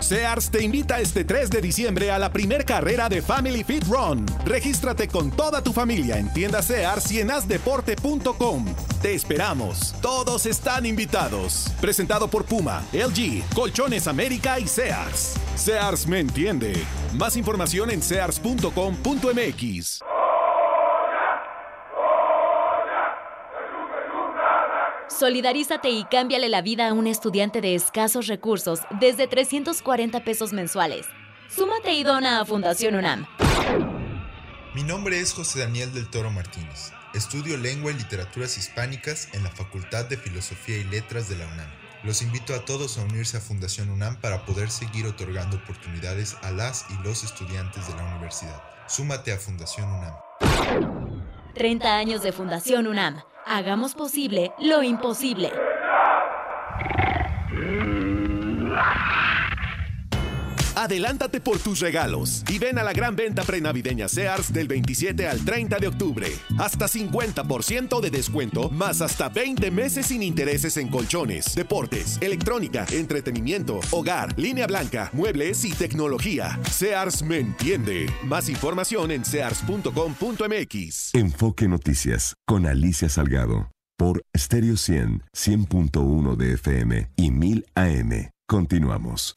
[0.00, 4.26] Sears te invita este 3 de diciembre a la primer carrera de Family Fit Run.
[4.44, 8.66] Regístrate con toda tu familia en tienda Sears y en asdeporte.com.
[9.02, 9.94] Te esperamos.
[10.00, 11.72] Todos están invitados.
[11.80, 15.34] Presentado por Puma, LG, Colchones América y Sears.
[15.54, 16.74] Sears me entiende.
[17.14, 20.00] Más información en sears.com.mx.
[25.08, 31.06] Solidarízate y cámbiale la vida a un estudiante de escasos recursos desde 340 pesos mensuales.
[31.48, 33.24] Súmate y dona a Fundación UNAM.
[34.74, 36.92] Mi nombre es José Daniel del Toro Martínez.
[37.14, 41.70] Estudio lengua y literaturas hispánicas en la Facultad de Filosofía y Letras de la UNAM.
[42.02, 46.50] Los invito a todos a unirse a Fundación UNAM para poder seguir otorgando oportunidades a
[46.50, 48.60] las y los estudiantes de la universidad.
[48.88, 50.14] Súmate a Fundación UNAM.
[51.54, 53.22] 30 años de Fundación UNAM.
[53.48, 55.52] Hagamos posible lo imposible.
[60.76, 65.42] Adelántate por tus regalos y ven a la gran venta prenavideña Sears del 27 al
[65.42, 66.26] 30 de octubre.
[66.58, 73.80] Hasta 50% de descuento, más hasta 20 meses sin intereses en colchones, deportes, electrónica, entretenimiento,
[73.90, 76.60] hogar, línea blanca, muebles y tecnología.
[76.70, 78.12] Sears me entiende.
[78.24, 81.14] Más información en sears.com.mx.
[81.14, 88.30] Enfoque Noticias con Alicia Salgado por Stereo 100, 100.1 de FM y 1000 AM.
[88.46, 89.32] Continuamos.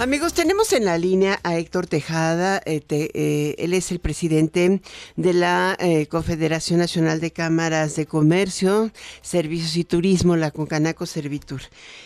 [0.00, 2.62] Amigos, tenemos en la línea a Héctor Tejada.
[2.64, 4.80] Eh, eh, él es el presidente
[5.16, 8.92] de la eh, Confederación Nacional de Cámaras de Comercio,
[9.22, 11.62] Servicios y Turismo, la Concanaco Servitur.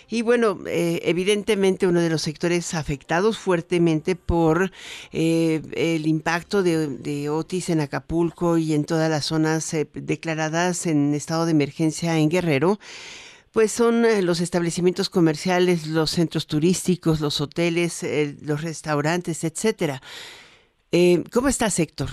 [0.09, 4.73] Y bueno, evidentemente uno de los sectores afectados fuertemente por
[5.13, 11.53] el impacto de, Otis en Acapulco y en todas las zonas declaradas en estado de
[11.53, 12.79] emergencia en Guerrero
[13.53, 20.01] pues son eh, los establecimientos comerciales, los centros turísticos, los hoteles, eh, los restaurantes, etcétera.
[20.91, 22.09] Eh, ¿Cómo estás, Héctor?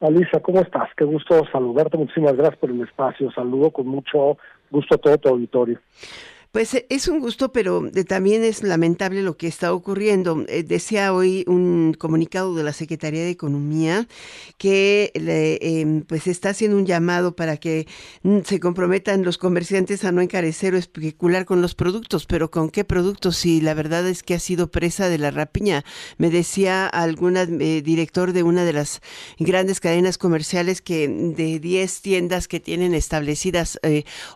[0.00, 0.88] Alisa, ¿cómo estás?
[0.96, 1.98] Qué gusto saludarte.
[1.98, 3.30] Muchísimas gracias por el espacio.
[3.32, 4.38] Saludo con mucho
[4.70, 5.78] gusto a todo tu auditorio.
[6.52, 10.44] Pues eh, es un gusto, pero eh, también es lamentable lo que está ocurriendo.
[10.48, 14.08] Eh, decía hoy un comunicado de la Secretaría de Economía
[14.58, 17.86] que em, pues está haciendo un llamado para que
[18.24, 22.68] mm, se comprometan los comerciantes a no encarecer o especular con los productos, pero ¿con
[22.70, 23.36] qué productos?
[23.36, 25.84] Si la verdad es que ha sido presa de la rapiña.
[26.18, 27.30] Me decía algún
[27.84, 29.02] director de una de las
[29.38, 33.78] grandes cadenas comerciales que de 10 tiendas que tienen establecidas,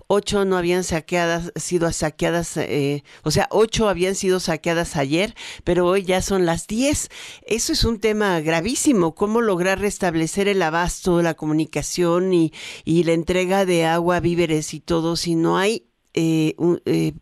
[0.06, 5.32] 8 no habían saqueadas, sido saqueadas, eh, o sea, ocho habían sido saqueadas ayer,
[5.64, 7.08] pero hoy ya son las diez.
[7.46, 12.52] Eso es un tema gravísimo, cómo lograr restablecer el abasto, la comunicación y,
[12.84, 15.86] la entrega de agua, víveres y todo si no hay...
[16.14, 17.12] Eh, eh,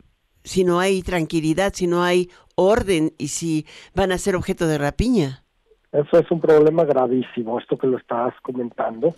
[0.45, 3.65] si no hay tranquilidad, si no hay orden y si
[3.95, 5.45] van a ser objeto de rapiña.
[5.93, 9.15] Eso es un problema gravísimo, esto que lo estás comentando.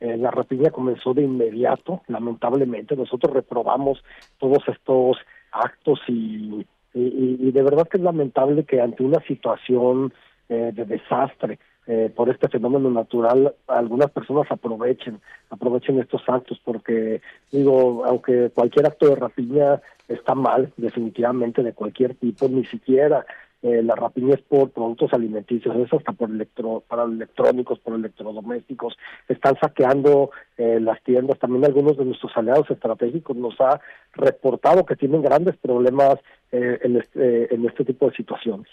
[0.00, 2.96] Eh, la rapiña comenzó de inmediato, lamentablemente.
[2.96, 4.02] Nosotros reprobamos
[4.38, 5.18] todos estos
[5.50, 10.12] actos y, de verdad que es lamentable que ante una situación
[10.48, 15.20] eh, de desastre eh, por este fenómeno natural, algunas personas aprovechen,
[15.50, 22.14] aprovechen estos actos, porque digo, aunque cualquier acto de rapiña está mal, definitivamente de cualquier
[22.14, 23.24] tipo, ni siquiera
[23.62, 28.96] eh, la rapiña es por productos alimenticios, eso hasta por electro, para electrónicos, por electrodomésticos,
[29.28, 33.80] están saqueando eh, las tiendas, también algunos de nuestros aliados estratégicos nos ha
[34.12, 36.18] reportado que tienen grandes problemas
[36.52, 38.68] eh, en, este, en este tipo de situaciones.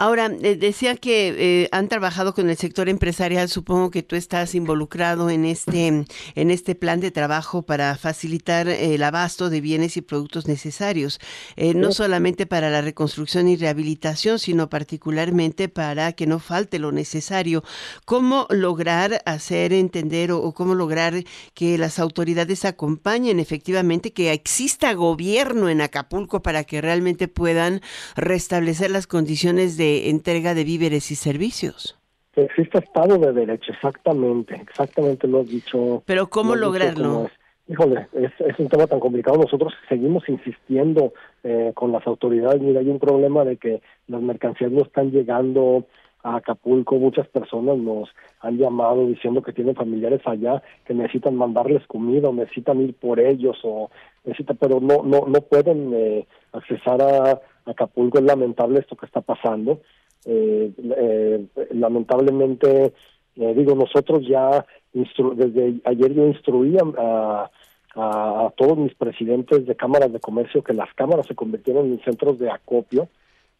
[0.00, 4.54] Ahora, eh, decía que eh, han trabajado con el sector empresarial, supongo que tú estás
[4.54, 10.00] involucrado en este, en este plan de trabajo para facilitar el abasto de bienes y
[10.00, 11.20] productos necesarios,
[11.56, 16.92] eh, no solamente para la reconstrucción y rehabilitación, sino particularmente para que no falte lo
[16.92, 17.62] necesario.
[18.06, 24.94] ¿Cómo lograr hacer entender o, o cómo lograr que las autoridades acompañen efectivamente que exista
[24.94, 27.82] gobierno en Acapulco para que realmente puedan
[28.16, 31.98] restablecer las condiciones de entrega de víveres y servicios.
[32.36, 36.02] existe Estado de Derecho, exactamente, exactamente lo has dicho.
[36.06, 37.28] Pero ¿cómo lograrlo?
[37.70, 39.38] Híjole, es, un tema tan complicado.
[39.38, 41.12] Nosotros seguimos insistiendo
[41.44, 42.60] eh, con las autoridades.
[42.60, 45.86] Mira, hay un problema de que las mercancías no están llegando
[46.24, 46.96] a Acapulco.
[46.96, 48.08] Muchas personas nos
[48.40, 53.20] han llamado diciendo que tienen familiares allá que necesitan mandarles comida o necesitan ir por
[53.20, 53.88] ellos o
[54.24, 58.18] necesitan, pero no no no pueden eh, accesar a Acapulco.
[58.18, 59.80] Es lamentable esto que está pasando.
[60.24, 62.92] Eh, eh, lamentablemente,
[63.36, 67.50] eh, digo, nosotros ya, desde ayer yo instruía a,
[67.94, 72.38] a, todos mis presidentes de cámaras de comercio que las cámaras se convirtieron en centros
[72.38, 73.08] de acopio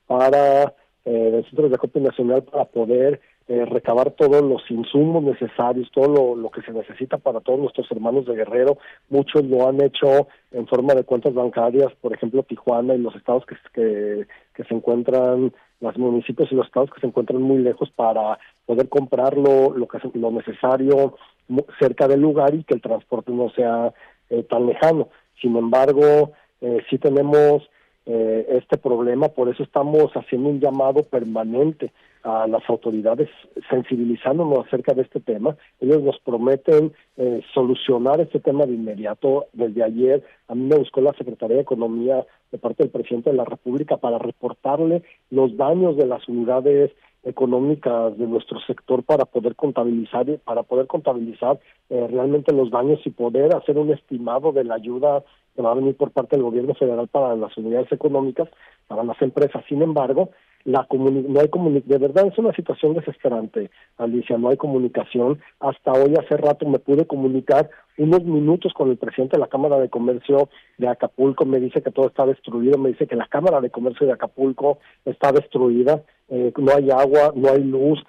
[0.06, 0.74] para,
[1.04, 3.20] centros de acopio nacional para poder
[3.50, 8.24] eh, recabar todos los insumos necesarios, todo lo, que se necesita para todos nuestros hermanos
[8.26, 8.78] de Guerrero.
[9.08, 13.42] Muchos lo han hecho en forma de cuentas bancarias, por ejemplo, Tijuana y los estados
[13.46, 14.24] que,
[14.54, 18.88] que, se encuentran los municipios y los estados que se encuentran muy lejos para poder
[18.88, 21.16] comprarlo lo, que, lo necesario
[21.80, 23.92] cerca del lugar y que el transporte no sea
[24.28, 25.08] eh, tan lejano.
[25.42, 26.30] Sin embargo,
[26.60, 27.68] eh, sí tenemos
[28.06, 31.92] eh, este problema, por eso estamos haciendo un llamado permanente
[32.22, 33.28] a las autoridades
[33.68, 35.56] sensibilizándonos acerca de este tema.
[35.80, 39.46] Ellos nos prometen eh, solucionar este tema de inmediato.
[39.52, 43.36] Desde ayer a mí me buscó la Secretaría de Economía de parte del presidente de
[43.36, 46.90] la República para reportarle los daños de las unidades
[47.22, 53.10] económicas de nuestro sector para poder contabilizar para poder contabilizar eh, realmente los daños y
[53.10, 55.22] poder hacer un estimado de la ayuda
[55.54, 58.48] que va a venir por parte del gobierno federal para las unidades económicas
[58.88, 60.30] para las empresas sin embargo
[60.64, 61.48] la no hay
[61.84, 65.40] de verdad es una situación desesperante, Alicia, no hay comunicación.
[65.58, 69.78] Hasta hoy hace rato me pude comunicar unos minutos con el presidente de la Cámara
[69.78, 70.48] de Comercio
[70.78, 74.06] de Acapulco, me dice que todo está destruido, me dice que la Cámara de Comercio
[74.06, 78.02] de Acapulco está destruida, eh, no hay agua, no hay luz,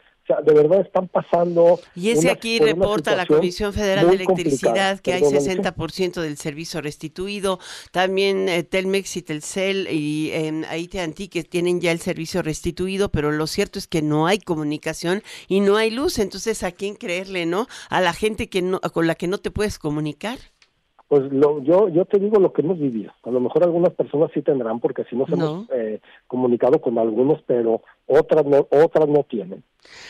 [0.43, 1.79] de verdad están pasando.
[1.95, 7.59] Y ese aquí reporta la Comisión Federal de Electricidad que hay 60% del servicio restituido.
[7.91, 13.31] También eh, Telmex y Telcel y eh, AT&T que tienen ya el servicio restituido, pero
[13.31, 16.19] lo cierto es que no hay comunicación y no hay luz.
[16.19, 17.67] Entonces, ¿a quién creerle, no?
[17.89, 20.39] A la gente que no, con la que no te puedes comunicar.
[21.11, 23.11] Pues lo, yo, yo te digo lo que hemos vivido.
[23.23, 27.41] A lo mejor algunas personas sí tendrán, porque si nos hemos eh, comunicado con algunos,
[27.45, 29.61] pero otras no, otras no tienen.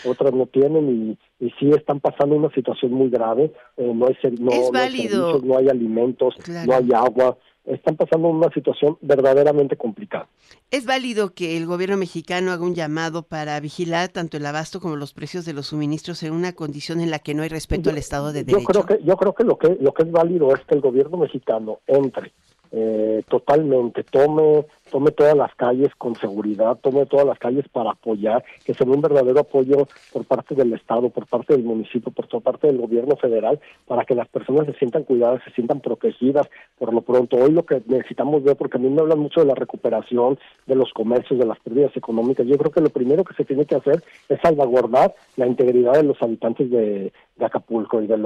[0.06, 3.52] Otras no tienen y, y sí están pasando una situación muy grave.
[3.78, 5.42] Eh, no, hay, no, es válido.
[5.44, 6.36] no hay alimentos,
[6.68, 7.36] no hay agua
[7.66, 10.28] están pasando una situación verdaderamente complicada.
[10.72, 14.96] ¿Es válido que el gobierno mexicano haga un llamado para vigilar tanto el abasto como
[14.96, 17.98] los precios de los suministros en una condición en la que no hay respeto al
[17.98, 18.60] Estado de Derecho?
[18.74, 20.82] Yo creo que, yo creo que lo que lo que es válido es que el
[20.82, 22.32] gobierno mexicano entre
[22.72, 28.44] eh, totalmente, tome, tome todas las calles con seguridad, tome todas las calles para apoyar,
[28.66, 32.68] que sea un verdadero apoyo por parte del Estado, por parte del municipio, por parte
[32.68, 37.02] del gobierno federal, para que las personas se sientan cuidadas, se sientan protegidas por lo
[37.02, 37.38] pronto.
[37.38, 40.38] Hoy lo que necesitamos ver, porque a mí me hablan mucho de la recuperación,
[40.68, 43.66] de los comercios, de las pérdidas económicas, yo creo que lo primero que se tiene
[43.66, 47.12] que hacer es salvaguardar la integridad de los habitantes de,
[47.42, 48.18] Acapulco y, de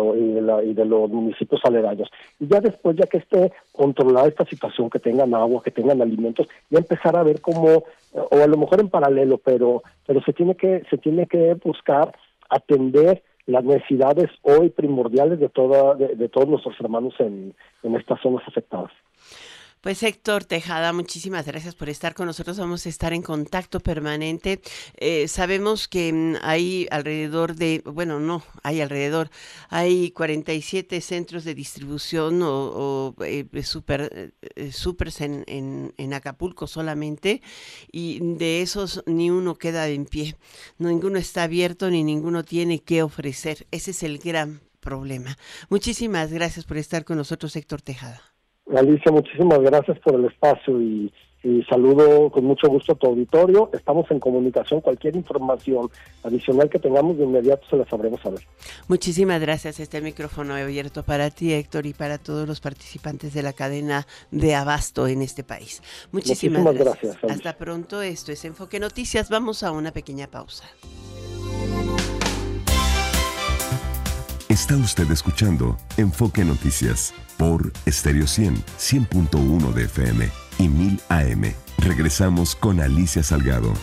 [0.66, 2.10] y de los municipios aledaños.
[2.38, 6.48] Y ya después, ya que esté controlada esta situación, que tengan agua, que tengan alimentos,
[6.70, 7.84] ya empezar a ver cómo,
[8.14, 12.16] o a lo mejor en paralelo, pero, pero se tiene que, se tiene que buscar
[12.50, 17.54] atender las necesidades hoy primordiales de toda, de, todos nuestros hermanos en,
[17.84, 18.92] en estas zonas afectadas.
[19.86, 22.58] Pues Héctor Tejada, muchísimas gracias por estar con nosotros.
[22.58, 24.60] Vamos a estar en contacto permanente.
[24.98, 29.30] Eh, sabemos que mm, hay alrededor de, bueno, no, hay alrededor,
[29.70, 37.44] hay 47 centros de distribución o, eh, super, eh, supers en, en, en, Acapulco solamente
[37.92, 40.36] y de esos ni uno queda en pie.
[40.80, 43.68] Ninguno está abierto ni ninguno tiene que ofrecer.
[43.70, 45.38] Ese es el gran problema.
[45.70, 48.35] Muchísimas gracias por estar con nosotros, Héctor Tejada.
[48.74, 51.12] Alicia, muchísimas gracias por el espacio y,
[51.70, 53.70] saludo con mucho gusto a tu auditorio.
[53.72, 54.82] Estamos en comunicación.
[54.82, 55.92] Cualquier información
[56.24, 58.40] adicional que tengamos de inmediato se la sabremos saber.
[58.88, 59.80] Muchísimas gracias.
[59.80, 64.56] Este micrófono abierto para ti, Héctor, y para todos los participantes de la cadena de
[64.56, 65.84] abasto en este país.
[66.12, 67.16] Muchísimas, gracias.
[67.30, 68.02] Hasta pronto.
[68.02, 69.30] Esto es Enfoque Noticias.
[69.30, 70.66] Vamos a una pequeña pausa.
[74.56, 80.30] Está usted escuchando Enfoque Noticias por Stereo 100, 100.1 de FM
[80.60, 81.54] y 1000 AM.
[81.80, 83.74] Regresamos con Alicia Salgado.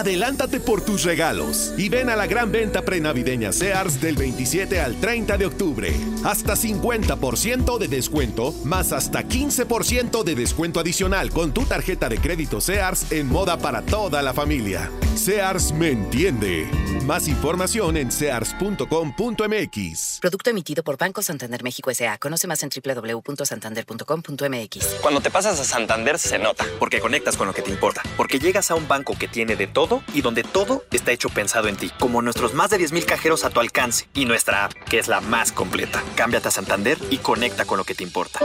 [0.00, 4.98] Adelántate por tus regalos y ven a la gran venta prenavideña Sears del 27 al
[4.98, 5.92] 30 de octubre.
[6.24, 12.62] Hasta 50% de descuento, más hasta 15% de descuento adicional con tu tarjeta de crédito
[12.62, 14.90] Sears en moda para toda la familia.
[15.16, 16.66] Sears me entiende.
[17.04, 20.18] Más información en sears.com.mx.
[20.20, 22.16] Producto emitido por Banco Santander México S.A.
[22.18, 24.86] Conoce más en www.santander.com.mx.
[25.02, 28.38] Cuando te pasas a Santander se nota, porque conectas con lo que te importa, porque
[28.38, 31.76] llegas a un banco que tiene de todo y donde todo está hecho pensado en
[31.76, 35.08] ti, como nuestros más de 10.000 cajeros a tu alcance y nuestra app, que es
[35.08, 36.02] la más completa.
[36.14, 38.40] Cámbiate a Santander y conecta con lo que te importa.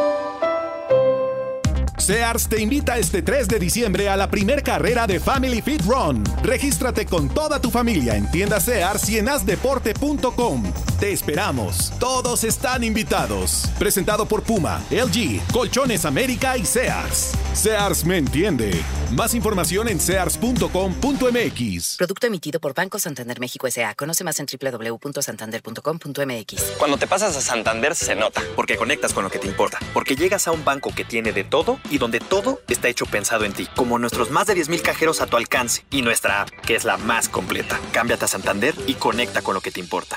[2.05, 6.23] Sears te invita este 3 de diciembre a la primer carrera de Family Fit Run.
[6.43, 10.71] Regístrate con toda tu familia en tiendas Sears y en asdeporte.com.
[10.99, 11.91] Te esperamos.
[11.99, 13.71] Todos están invitados.
[13.79, 17.31] Presentado por Puma, LG, Colchones América y Sears.
[17.53, 18.79] Sears me entiende.
[19.11, 21.95] Más información en sears.com.mx.
[21.97, 23.95] Producto emitido por Banco Santander México S.A.
[23.95, 26.63] Conoce más en www.santander.com.mx.
[26.77, 30.15] Cuando te pasas a Santander se nota, porque conectas con lo que te importa, porque
[30.15, 33.53] llegas a un banco que tiene de todo y donde todo está hecho pensado en
[33.53, 36.83] ti, como nuestros más de 10.000 cajeros a tu alcance y nuestra app, que es
[36.85, 37.79] la más completa.
[37.91, 40.15] Cámbiate a Santander y conecta con lo que te importa.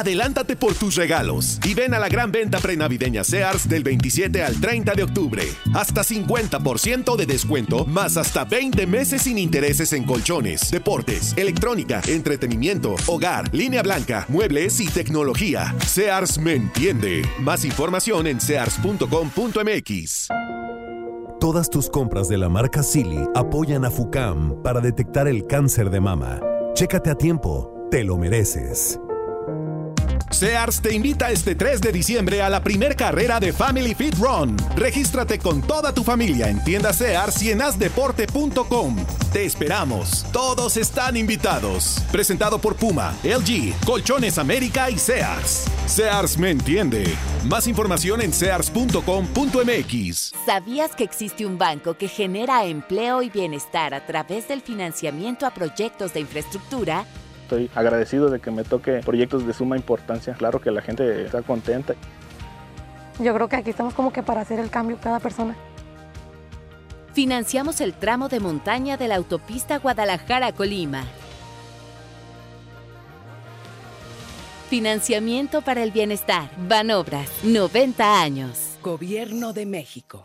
[0.00, 4.58] Adelántate por tus regalos y ven a la gran venta prenavideña Sears del 27 al
[4.58, 5.42] 30 de octubre.
[5.74, 12.96] Hasta 50% de descuento, más hasta 20 meses sin intereses en colchones, deportes, electrónica, entretenimiento,
[13.08, 15.76] hogar, línea blanca, muebles y tecnología.
[15.86, 17.20] Sears me entiende.
[17.38, 20.28] Más información en sears.com.mx.
[21.40, 26.00] Todas tus compras de la marca Silly apoyan a FUCAM para detectar el cáncer de
[26.00, 26.40] mama.
[26.72, 28.98] Chécate a tiempo, te lo mereces.
[30.30, 34.56] Sears te invita este 3 de diciembre a la primer carrera de Family Fit Run.
[34.76, 38.96] Regístrate con toda tu familia en tiendas Sears y en asdeporte.com.
[39.32, 40.24] Te esperamos.
[40.32, 42.00] Todos están invitados.
[42.12, 45.66] Presentado por Puma, LG, Colchones América y Sears.
[45.86, 47.04] Sears me entiende.
[47.46, 50.32] Más información en sears.com.mx.
[50.46, 55.50] ¿Sabías que existe un banco que genera empleo y bienestar a través del financiamiento a
[55.50, 57.04] proyectos de infraestructura?
[57.50, 60.34] Estoy agradecido de que me toque proyectos de suma importancia.
[60.34, 61.94] Claro que la gente está contenta.
[63.18, 65.56] Yo creo que aquí estamos como que para hacer el cambio cada persona.
[67.12, 71.02] Financiamos el tramo de montaña de la autopista Guadalajara-Colima.
[74.68, 76.50] Financiamiento para el bienestar.
[76.68, 78.78] Banobras, 90 años.
[78.80, 80.22] Gobierno de México.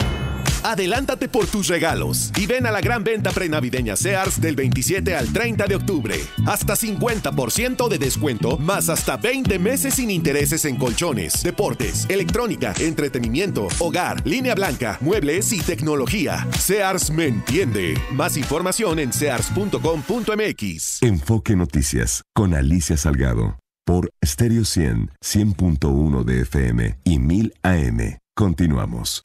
[0.66, 5.32] Adelántate por tus regalos y ven a la gran venta prenavideña Sears del 27 al
[5.32, 6.16] 30 de octubre.
[6.48, 13.68] Hasta 50% de descuento, más hasta 20 meses sin intereses en colchones, deportes, electrónica, entretenimiento,
[13.78, 16.48] hogar, línea blanca, muebles y tecnología.
[16.58, 17.94] Sears me entiende.
[18.12, 21.04] Más información en sears.com.mx.
[21.04, 28.18] Enfoque Noticias con Alicia Salgado por Stereo 100, 100.1 de FM y 1000 AM.
[28.36, 29.22] Continuamos.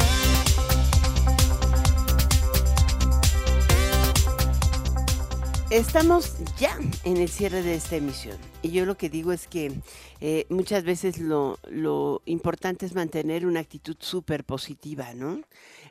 [5.71, 9.71] Estamos ya en el cierre de esta emisión y yo lo que digo es que
[10.21, 15.41] eh, muchas veces lo, lo, importante es mantener una actitud súper positiva, ¿no?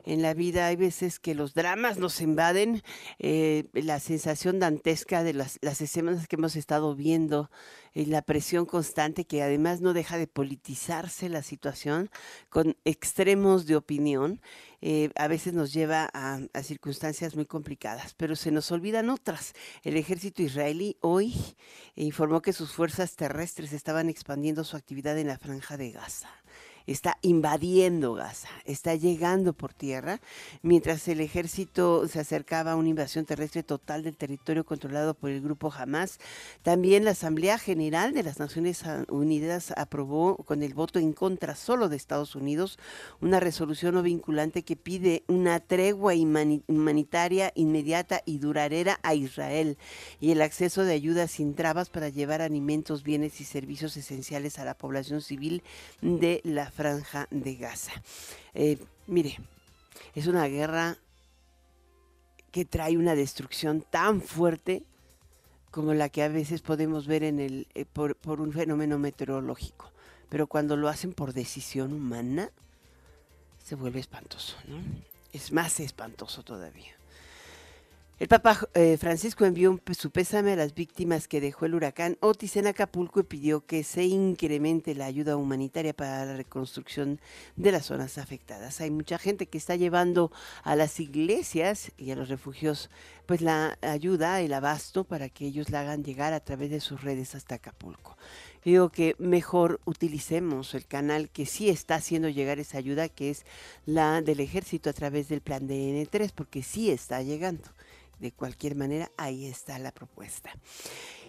[0.04, 2.82] En la vida hay veces que los dramas nos invaden,
[3.18, 7.50] eh, la sensación dantesca de las, las escenas que hemos estado viendo,
[7.92, 12.10] y la presión constante que además no deja de politizarse la situación
[12.48, 14.40] con extremos de opinión
[14.82, 19.52] eh, a veces nos lleva a, a, circunstancias muy complicadas, pero se nos olvidan otras.
[19.82, 21.34] El ejército israelí hoy
[21.96, 26.30] informó que sus fuerzas terrestres estaban expandiendo su actividad en la franja de Gaza
[26.92, 30.20] está invadiendo Gaza, está llegando por tierra,
[30.62, 35.40] mientras el ejército se acercaba a una invasión terrestre total del territorio controlado por el
[35.40, 36.18] grupo Hamas.
[36.62, 41.88] También la Asamblea General de las Naciones Unidas aprobó con el voto en contra solo
[41.88, 42.78] de Estados Unidos
[43.20, 49.78] una resolución no vinculante que pide una tregua humanitaria inmediata y duradera a Israel
[50.20, 54.64] y el acceso de ayuda sin trabas para llevar alimentos, bienes y servicios esenciales a
[54.64, 55.62] la población civil
[56.02, 57.92] de la franja de Gaza.
[58.54, 59.38] Eh, mire,
[60.14, 60.96] es una guerra
[62.50, 64.82] que trae una destrucción tan fuerte
[65.70, 69.92] como la que a veces podemos ver en el, eh, por, por, un fenómeno meteorológico.
[70.30, 72.50] Pero cuando lo hacen por decisión humana,
[73.62, 74.78] se vuelve espantoso, ¿no?
[75.34, 76.99] Es más espantoso todavía.
[78.20, 82.56] El Papa eh, Francisco envió su pésame a las víctimas que dejó el huracán Otis
[82.56, 87.18] en Acapulco y pidió que se incremente la ayuda humanitaria para la reconstrucción
[87.56, 88.82] de las zonas afectadas.
[88.82, 90.30] Hay mucha gente que está llevando
[90.64, 92.90] a las iglesias y a los refugios
[93.24, 97.00] pues la ayuda, el abasto para que ellos la hagan llegar a través de sus
[97.00, 98.18] redes hasta Acapulco.
[98.62, 103.46] Digo que mejor utilicemos el canal que sí está haciendo llegar esa ayuda, que es
[103.86, 107.70] la del ejército a través del plan de N3, porque sí está llegando
[108.20, 110.50] de cualquier manera, ahí está la propuesta.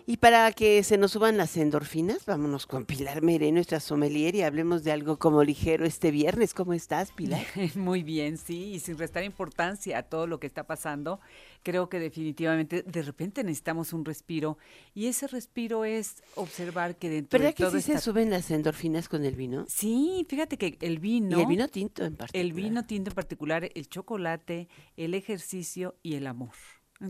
[0.07, 4.41] Y para que se nos suban las endorfinas, vámonos con Pilar Meré, nuestra sommelier, y
[4.41, 6.53] hablemos de algo como ligero este viernes.
[6.53, 7.45] ¿Cómo estás, Pilar?
[7.75, 11.19] Muy bien, sí, y sin restar importancia a todo lo que está pasando,
[11.63, 14.57] creo que definitivamente de repente necesitamos un respiro,
[14.93, 18.49] y ese respiro es observar que dentro ¿Verdad de que todo sí se suben las
[18.51, 19.65] endorfinas con el vino?
[19.69, 21.37] Sí, fíjate que el vino.
[21.37, 22.45] Y el vino tinto en particular.
[22.45, 24.67] El vino tinto en particular, el chocolate,
[24.97, 26.51] el ejercicio y el amor.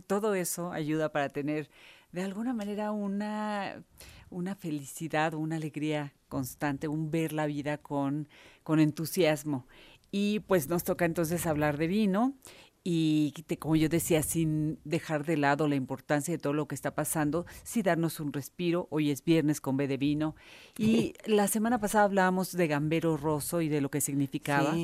[0.07, 1.69] Todo eso ayuda para tener
[2.11, 3.83] de alguna manera una,
[4.29, 8.27] una felicidad, una alegría constante, un ver la vida con,
[8.63, 9.67] con entusiasmo.
[10.11, 12.35] Y pues nos toca entonces hablar de vino
[12.83, 16.95] y como yo decía, sin dejar de lado la importancia de todo lo que está
[16.95, 18.87] pasando, sí darnos un respiro.
[18.89, 20.35] Hoy es viernes con B de vino.
[20.79, 24.75] Y la semana pasada hablábamos de Gambero Rosso y de lo que significaba.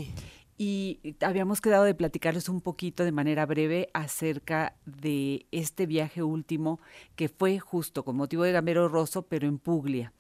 [0.58, 6.80] Y habíamos quedado de platicarles un poquito de manera breve acerca de este viaje último
[7.16, 10.14] que fue justo con motivo de Gambero Rosso, pero en Puglia.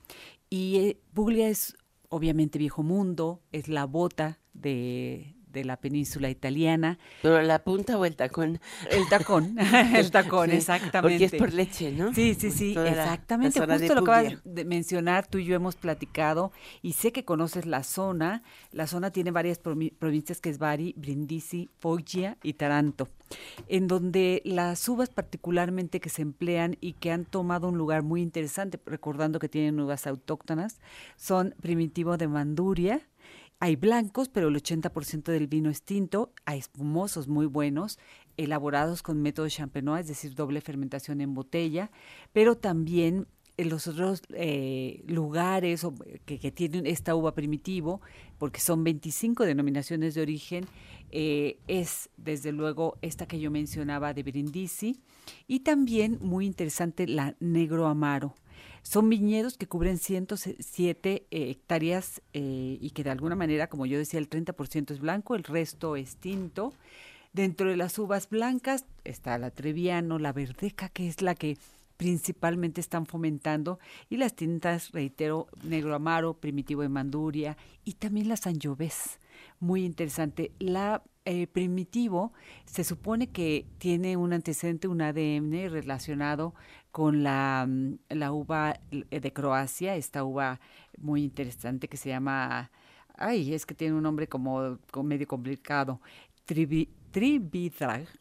[0.49, 1.75] Y eh, Puglia es
[2.09, 6.99] obviamente viejo mundo, es la bota de, de la península italiana.
[7.21, 8.59] ¿Pero la punta o el tacón?
[8.91, 9.57] El tacón,
[9.95, 11.19] el tacón, exactamente.
[11.19, 12.13] Porque es por leche, ¿no?
[12.13, 13.59] Sí, sí, sí, exactamente.
[13.59, 16.51] Justo lo que acabas de mencionar, tú y yo hemos platicado
[16.81, 18.43] y sé que conoces la zona.
[18.71, 23.09] La zona tiene varias provincias que es Bari, Brindisi, Foggia y Taranto
[23.67, 28.21] en donde las uvas particularmente que se emplean y que han tomado un lugar muy
[28.21, 30.79] interesante, recordando que tienen uvas autóctonas,
[31.15, 33.01] son primitivo de Manduria,
[33.59, 36.31] hay blancos, pero el 80% del vino es tinto.
[36.45, 37.97] Hay espumosos muy buenos,
[38.37, 41.89] elaborados con método champenois, es decir, doble fermentación en botella,
[42.33, 43.27] pero también
[43.57, 45.85] en los otros eh, lugares
[46.25, 48.01] que, que, tienen esta uva primitivo,
[48.37, 50.65] porque son 25 denominaciones de origen,
[51.11, 54.99] eh, es desde luego esta que yo mencionaba de Brindisi
[55.47, 58.35] y también muy interesante la Negro Amaro.
[58.89, 63.97] Son viñedos que cubren 107 eh, hectáreas eh, y que de alguna manera, como yo
[63.97, 66.73] decía, el 30% es blanco, el resto es tinto.
[67.33, 71.57] Dentro de las uvas blancas está la Treviano, la Verdeca, que es la que
[71.97, 73.77] principalmente están fomentando,
[74.09, 79.19] y las tintas, reitero, Negro Amaro, Primitivo de Manduria y también la Sangiovese.
[79.59, 80.53] Muy interesante.
[80.59, 82.31] La eh, primitivo
[82.65, 86.55] se supone que tiene un antecedente, un ADN relacionado
[86.97, 90.59] con la, mm, la uva eh, de Croacia, esta uva
[90.97, 92.71] muy interesante que se llama,
[93.15, 96.01] ay, es que tiene un nombre como, medio complicado,
[96.45, 96.89] trivi,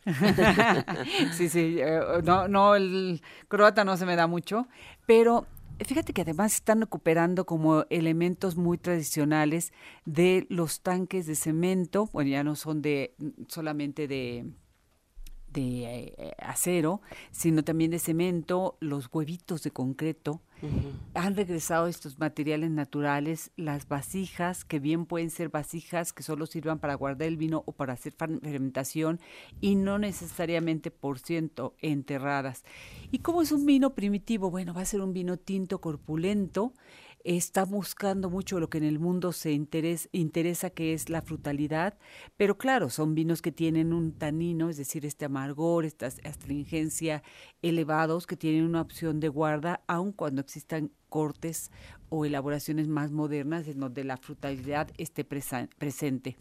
[1.33, 4.69] sí, sí, eh, no, no, el croata no se me da mucho,
[5.07, 5.47] pero
[5.79, 9.75] Fíjate que además están recuperando como elementos muy tradicionales
[10.07, 13.15] de los tanques de cemento, bueno, ya no son de
[13.49, 14.47] solamente de
[15.53, 20.43] de eh, acero, sino también de cemento, los huevitos de concreto.
[21.13, 26.79] Han regresado estos materiales naturales, las vasijas, que bien pueden ser vasijas que solo sirvan
[26.79, 29.21] para guardar el vino o para hacer fermentación
[29.61, 32.65] y no necesariamente por ciento enterradas.
[33.11, 34.51] ¿Y cómo es un vino primitivo?
[34.51, 36.73] Bueno, va a ser un vino tinto corpulento,
[37.25, 41.99] está buscando mucho lo que en el mundo se interesa, interesa, que es la frutalidad,
[42.37, 47.23] pero claro, son vinos que tienen un tanino, es decir, este amargor, esta astringencia
[47.63, 51.71] elevados, que tienen una opción de guarda, aun cuando existan cortes
[52.09, 56.37] o elaboraciones más modernas en donde la frutalidad esté presente.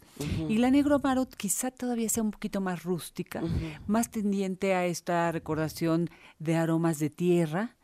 [0.48, 3.42] Y la negro amaro quizá todavía sea un poquito más rústica,
[3.86, 7.76] más tendiente a esta recordación de aromas de tierra,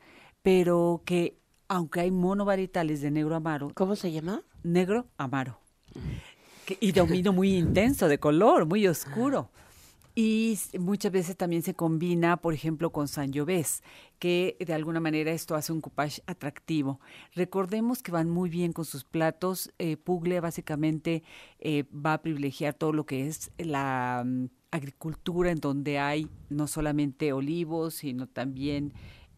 [0.42, 3.70] pero que aunque hay monovarietales de negro amaro.
[3.74, 4.42] ¿Cómo se llama?
[4.62, 5.58] Negro amaro.
[6.80, 9.50] y de un vino muy intenso, de color, muy oscuro.
[10.14, 13.82] Y muchas veces también se combina, por ejemplo, con Sangiovese,
[14.18, 17.00] que de alguna manera esto hace un coupage atractivo.
[17.34, 19.72] Recordemos que van muy bien con sus platos.
[19.78, 21.22] Eh, Pugle básicamente
[21.60, 26.66] eh, va a privilegiar todo lo que es la mm, agricultura, en donde hay no
[26.66, 28.92] solamente olivos, sino también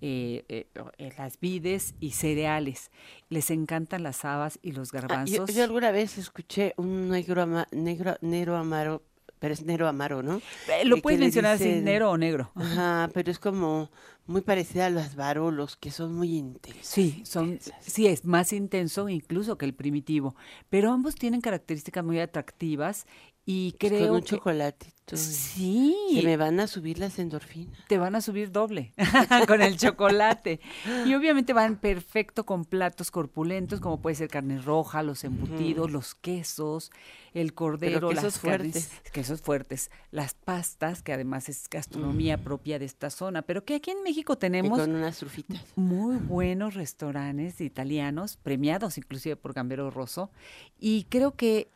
[0.06, 0.66] eh, eh,
[0.98, 2.90] eh, las vides y cereales.
[3.30, 5.54] Les encantan las habas y los ah, garbanzos.
[5.54, 9.02] yo, alguna vez escuché un negro, negro, negro amaro,
[9.38, 10.42] pero es negro amaro, ¿no?
[10.84, 12.50] lo puedes mencionar así, negro o negro.
[12.54, 13.90] Ajá, pero es como
[14.26, 16.86] muy parecida a los barolos, que son muy intensos.
[16.86, 20.36] Sí, son, sí, es más intenso incluso que el primitivo,
[20.68, 23.06] pero ambos tienen características muy atractivas
[23.46, 24.94] y creo pues con un que, chocolatito.
[25.16, 25.94] Sí.
[26.14, 27.78] Se me van a subir las endorfinas.
[27.88, 28.94] Te van a subir doble
[29.46, 30.60] con el chocolate.
[31.04, 36.14] Y obviamente van perfecto con platos corpulentos, como puede ser carne roja, los embutidos, los
[36.14, 36.90] quesos,
[37.34, 38.90] el cordero, quesos las fuertes.
[39.12, 43.90] quesos fuertes, las pastas, que además es gastronomía propia de esta zona, pero que aquí
[43.90, 45.62] en México tenemos con unas trufitas.
[45.76, 50.30] muy buenos restaurantes italianos, premiados inclusive por Gambero Rosso,
[50.78, 51.68] y creo que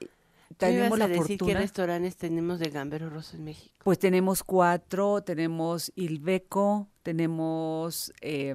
[0.57, 3.75] tenemos la decir qué restaurantes tenemos de Gambero Rosso en México?
[3.85, 8.55] Pues tenemos cuatro, tenemos Ilbeco, tenemos, eh,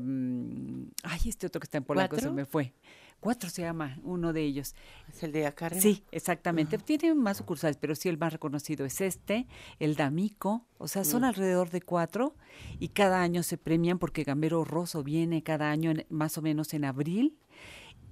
[1.03, 2.73] ay, este otro que está en Polanco se me fue.
[3.19, 4.75] Cuatro se llama, uno de ellos.
[5.07, 6.77] ¿Es el de acá Sí, exactamente.
[6.77, 9.47] Tiene más sucursales, pero sí el más reconocido es este,
[9.79, 10.65] el D'Amico.
[10.77, 11.25] O sea, son mm.
[11.25, 12.35] alrededor de cuatro
[12.79, 16.83] y cada año se premian porque Gambero Rosso viene cada año más o menos en
[16.83, 17.37] abril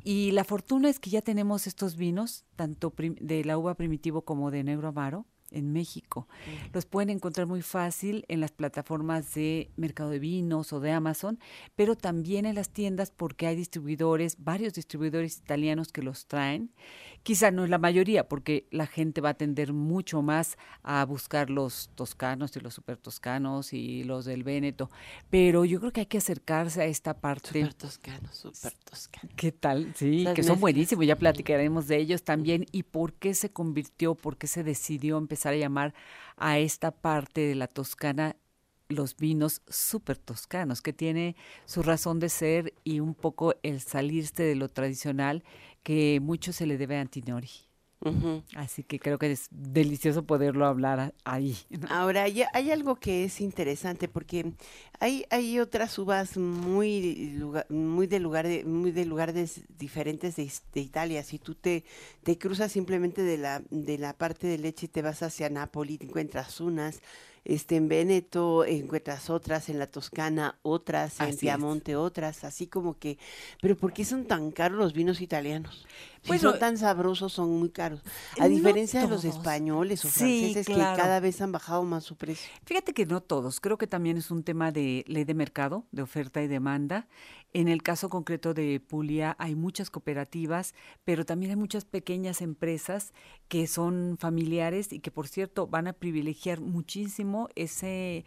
[0.03, 4.51] Y la fortuna es que ya tenemos estos vinos, tanto de la uva primitivo como
[4.51, 6.27] de negro amaro, en México.
[6.73, 11.39] Los pueden encontrar muy fácil en las plataformas de mercado de vinos o de Amazon,
[11.75, 16.71] pero también en las tiendas porque hay distribuidores, varios distribuidores italianos que los traen.
[17.23, 21.49] Quizá no es la mayoría porque la gente va a tender mucho más a buscar
[21.49, 24.89] los toscanos y los super toscanos y los del Véneto,
[25.29, 27.49] pero yo creo que hay que acercarse a esta parte.
[27.49, 29.35] Super toscanos, super toscanos.
[29.35, 29.93] ¿Qué tal?
[29.95, 34.37] Sí, que son buenísimos, ya platicaremos de ellos también y por qué se convirtió, por
[34.37, 35.93] qué se decidió empezar a llamar
[36.37, 38.35] a esta parte de la Toscana
[38.89, 41.35] los vinos súper toscanos, que tiene
[41.65, 45.43] su razón de ser y un poco el salirse de lo tradicional
[45.83, 47.49] que mucho se le debe a Antinori.
[48.55, 51.55] Así que creo que es delicioso poderlo hablar ahí.
[51.89, 54.53] Ahora, hay, hay, algo que es interesante porque
[54.99, 57.39] hay, hay otras uvas muy,
[57.69, 61.21] muy de lugar muy de lugares diferentes de, Italia.
[61.23, 61.83] Si tú te,
[62.23, 66.01] te cruzas simplemente de la, de la parte de leche y te vas hacia Nápoles,
[66.01, 67.01] encuentras unas
[67.43, 73.17] este, en Veneto encuentras otras, en la Toscana otras, en Piamonte otras, así como que,
[73.61, 75.87] pero ¿por qué son tan caros los vinos italianos?
[76.23, 78.01] Si son tan sabrosos, son muy caros.
[78.39, 82.51] A diferencia de los españoles o franceses que cada vez han bajado más su precio.
[82.63, 86.03] Fíjate que no todos, creo que también es un tema de ley de mercado, de
[86.03, 87.07] oferta y demanda.
[87.53, 90.73] En el caso concreto de Puglia hay muchas cooperativas,
[91.03, 93.13] pero también hay muchas pequeñas empresas
[93.49, 98.25] que son familiares y que por cierto van a privilegiar muchísimo ese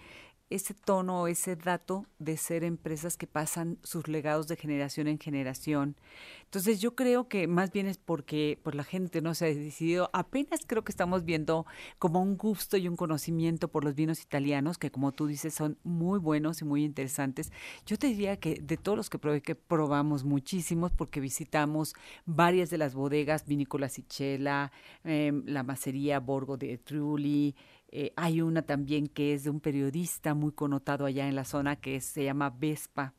[0.50, 5.96] ese tono, ese dato de ser empresas que pasan sus legados de generación en generación.
[6.44, 10.10] Entonces yo creo que más bien es porque por la gente no se ha decidido.
[10.12, 11.66] Apenas creo que estamos viendo
[11.98, 15.78] como un gusto y un conocimiento por los vinos italianos, que como tú dices son
[15.82, 17.50] muy buenos y muy interesantes.
[17.86, 21.94] Yo te diría que de todos los que probé, que probamos muchísimos porque visitamos
[22.26, 24.70] varias de las bodegas, Vinícola Sichela,
[25.02, 27.56] em, la macería Borgo de Trulli,
[27.96, 31.76] eh, hay una también que es de un periodista muy connotado allá en la zona
[31.76, 33.14] que se llama Vespa.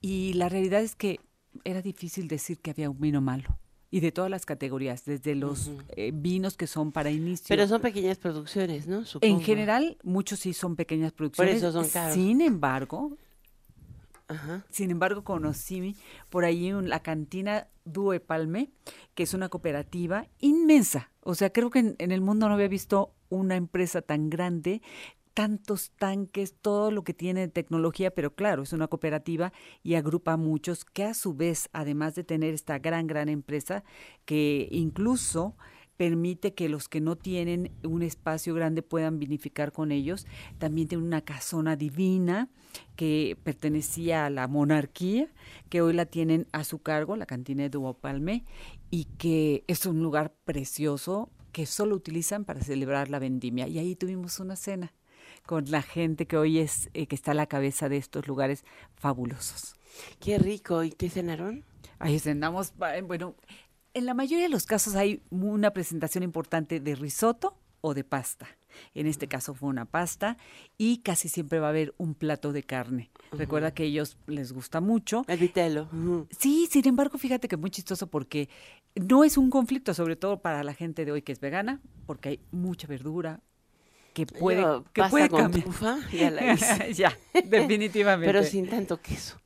[0.00, 1.18] Y la realidad es que
[1.64, 3.58] era difícil decir que había un vino malo.
[3.90, 7.46] Y de todas las categorías, desde los eh, vinos que son para inicio.
[7.48, 9.02] Pero son pequeñas producciones, ¿no?
[9.22, 11.54] En general, muchos sí son pequeñas producciones.
[11.54, 12.14] Por eso son caros.
[12.14, 13.16] Sin embargo,
[14.70, 15.96] sin embargo, conocí
[16.30, 18.70] por ahí la cantina Due Palme,
[19.14, 21.10] que es una cooperativa inmensa.
[21.20, 24.82] O sea, creo que en, el mundo no había visto una empresa tan grande
[25.34, 29.52] tantos tanques, todo lo que tiene de tecnología, pero claro, es una cooperativa
[29.82, 33.84] y agrupa a muchos que a su vez, además de tener esta gran, gran empresa,
[34.24, 35.54] que incluso
[35.96, 40.26] permite que los que no tienen un espacio grande puedan vinificar con ellos.
[40.58, 42.48] También tiene una casona divina
[42.96, 45.28] que pertenecía a la monarquía,
[45.68, 48.44] que hoy la tienen a su cargo, la cantina de Duopalme,
[48.90, 53.66] y que es un lugar precioso que solo utilizan para celebrar la vendimia.
[53.66, 54.92] Y ahí tuvimos una cena
[55.46, 58.64] con la gente que hoy es, eh, que está a la cabeza de estos lugares
[58.96, 59.74] fabulosos.
[60.20, 60.82] Qué rico.
[60.82, 61.64] ¿Y qué cenaron?
[61.98, 63.34] Ahí cenamos, bueno,
[63.96, 68.46] en la mayoría de los casos hay una presentación importante de risotto o de pasta.
[68.94, 70.36] En este caso fue una pasta
[70.76, 73.10] y casi siempre va a haber un plato de carne.
[73.32, 75.24] Recuerda que a ellos les gusta mucho.
[75.28, 75.88] El vitelo.
[76.38, 78.50] Sí, sin embargo, fíjate que es muy chistoso porque
[78.96, 82.28] no es un conflicto, sobre todo para la gente de hoy que es vegana, porque
[82.28, 83.40] hay mucha verdura,
[84.12, 85.64] que puede, que puede cambiar.
[86.12, 88.30] ya, ya, definitivamente.
[88.30, 89.40] Pero sin tanto queso.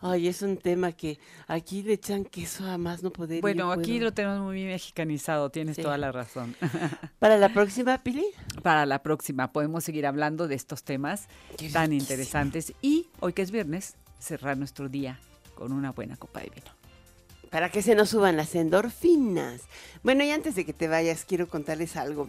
[0.00, 3.40] Ay, es un tema que aquí le echan queso a más no poder.
[3.40, 6.56] Bueno, aquí lo tenemos muy mexicanizado, tienes toda la razón.
[7.18, 8.26] ¿Para la próxima, Pili?
[8.62, 11.28] Para la próxima, podemos seguir hablando de estos temas
[11.72, 15.18] tan interesantes y hoy que es viernes, cerrar nuestro día
[15.54, 16.80] con una buena copa de vino
[17.50, 19.62] para que se nos suban las endorfinas.
[20.02, 22.28] Bueno, y antes de que te vayas, quiero contarles algo.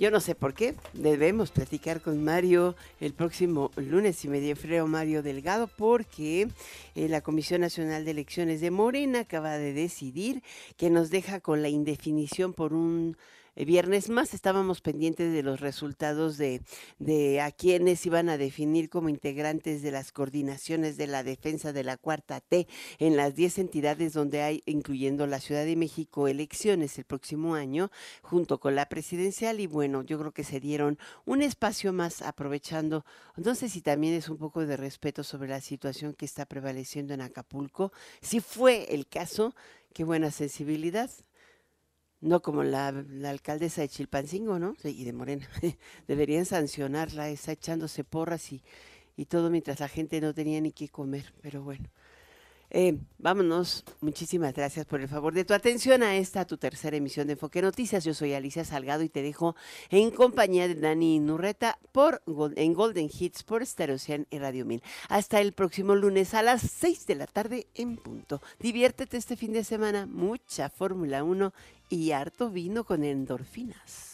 [0.00, 4.86] Yo no sé por qué, debemos platicar con Mario el próximo lunes y me freo
[4.86, 6.48] Mario Delgado porque
[6.94, 10.42] eh, la Comisión Nacional de Elecciones de Morena acaba de decidir
[10.78, 13.18] que nos deja con la indefinición por un
[13.64, 16.62] viernes más estábamos pendientes de los resultados de,
[16.98, 21.84] de a quienes iban a definir como integrantes de las coordinaciones de la defensa de
[21.84, 22.66] la cuarta T
[22.98, 27.90] en las 10 entidades donde hay, incluyendo la Ciudad de México, elecciones el próximo año,
[28.22, 29.60] junto con la presidencial.
[29.60, 33.04] Y bueno, yo creo que se dieron un espacio más aprovechando,
[33.36, 37.14] no sé si también es un poco de respeto sobre la situación que está prevaleciendo
[37.14, 37.92] en Acapulco.
[38.20, 39.54] Si fue el caso,
[39.92, 41.10] qué buena sensibilidad
[42.20, 42.88] no como la,
[43.24, 44.76] alcaldesa de Chilpancingo, ¿no?
[44.84, 45.48] Y de Morena.
[46.08, 48.62] Deberían sancionarla, está echándose porras y,
[49.16, 51.88] y todo mientras la gente no tenía ni qué comer, pero bueno.
[52.72, 53.84] Eh, vámonos.
[54.00, 57.60] Muchísimas gracias por el favor de tu atención a esta, tu tercera emisión de Enfoque
[57.60, 58.04] Noticias.
[58.04, 59.56] Yo soy Alicia Salgado y te dejo
[59.90, 62.22] en compañía de Dani Nurreta por,
[62.54, 63.96] en Golden Hits por Stereo
[64.30, 64.82] y Radio 1000.
[65.08, 68.40] Hasta el próximo lunes a las 6 de la tarde en punto.
[68.60, 70.06] Diviértete este fin de semana.
[70.06, 71.52] Mucha Fórmula 1
[71.90, 74.09] y harto vino con endorfinas.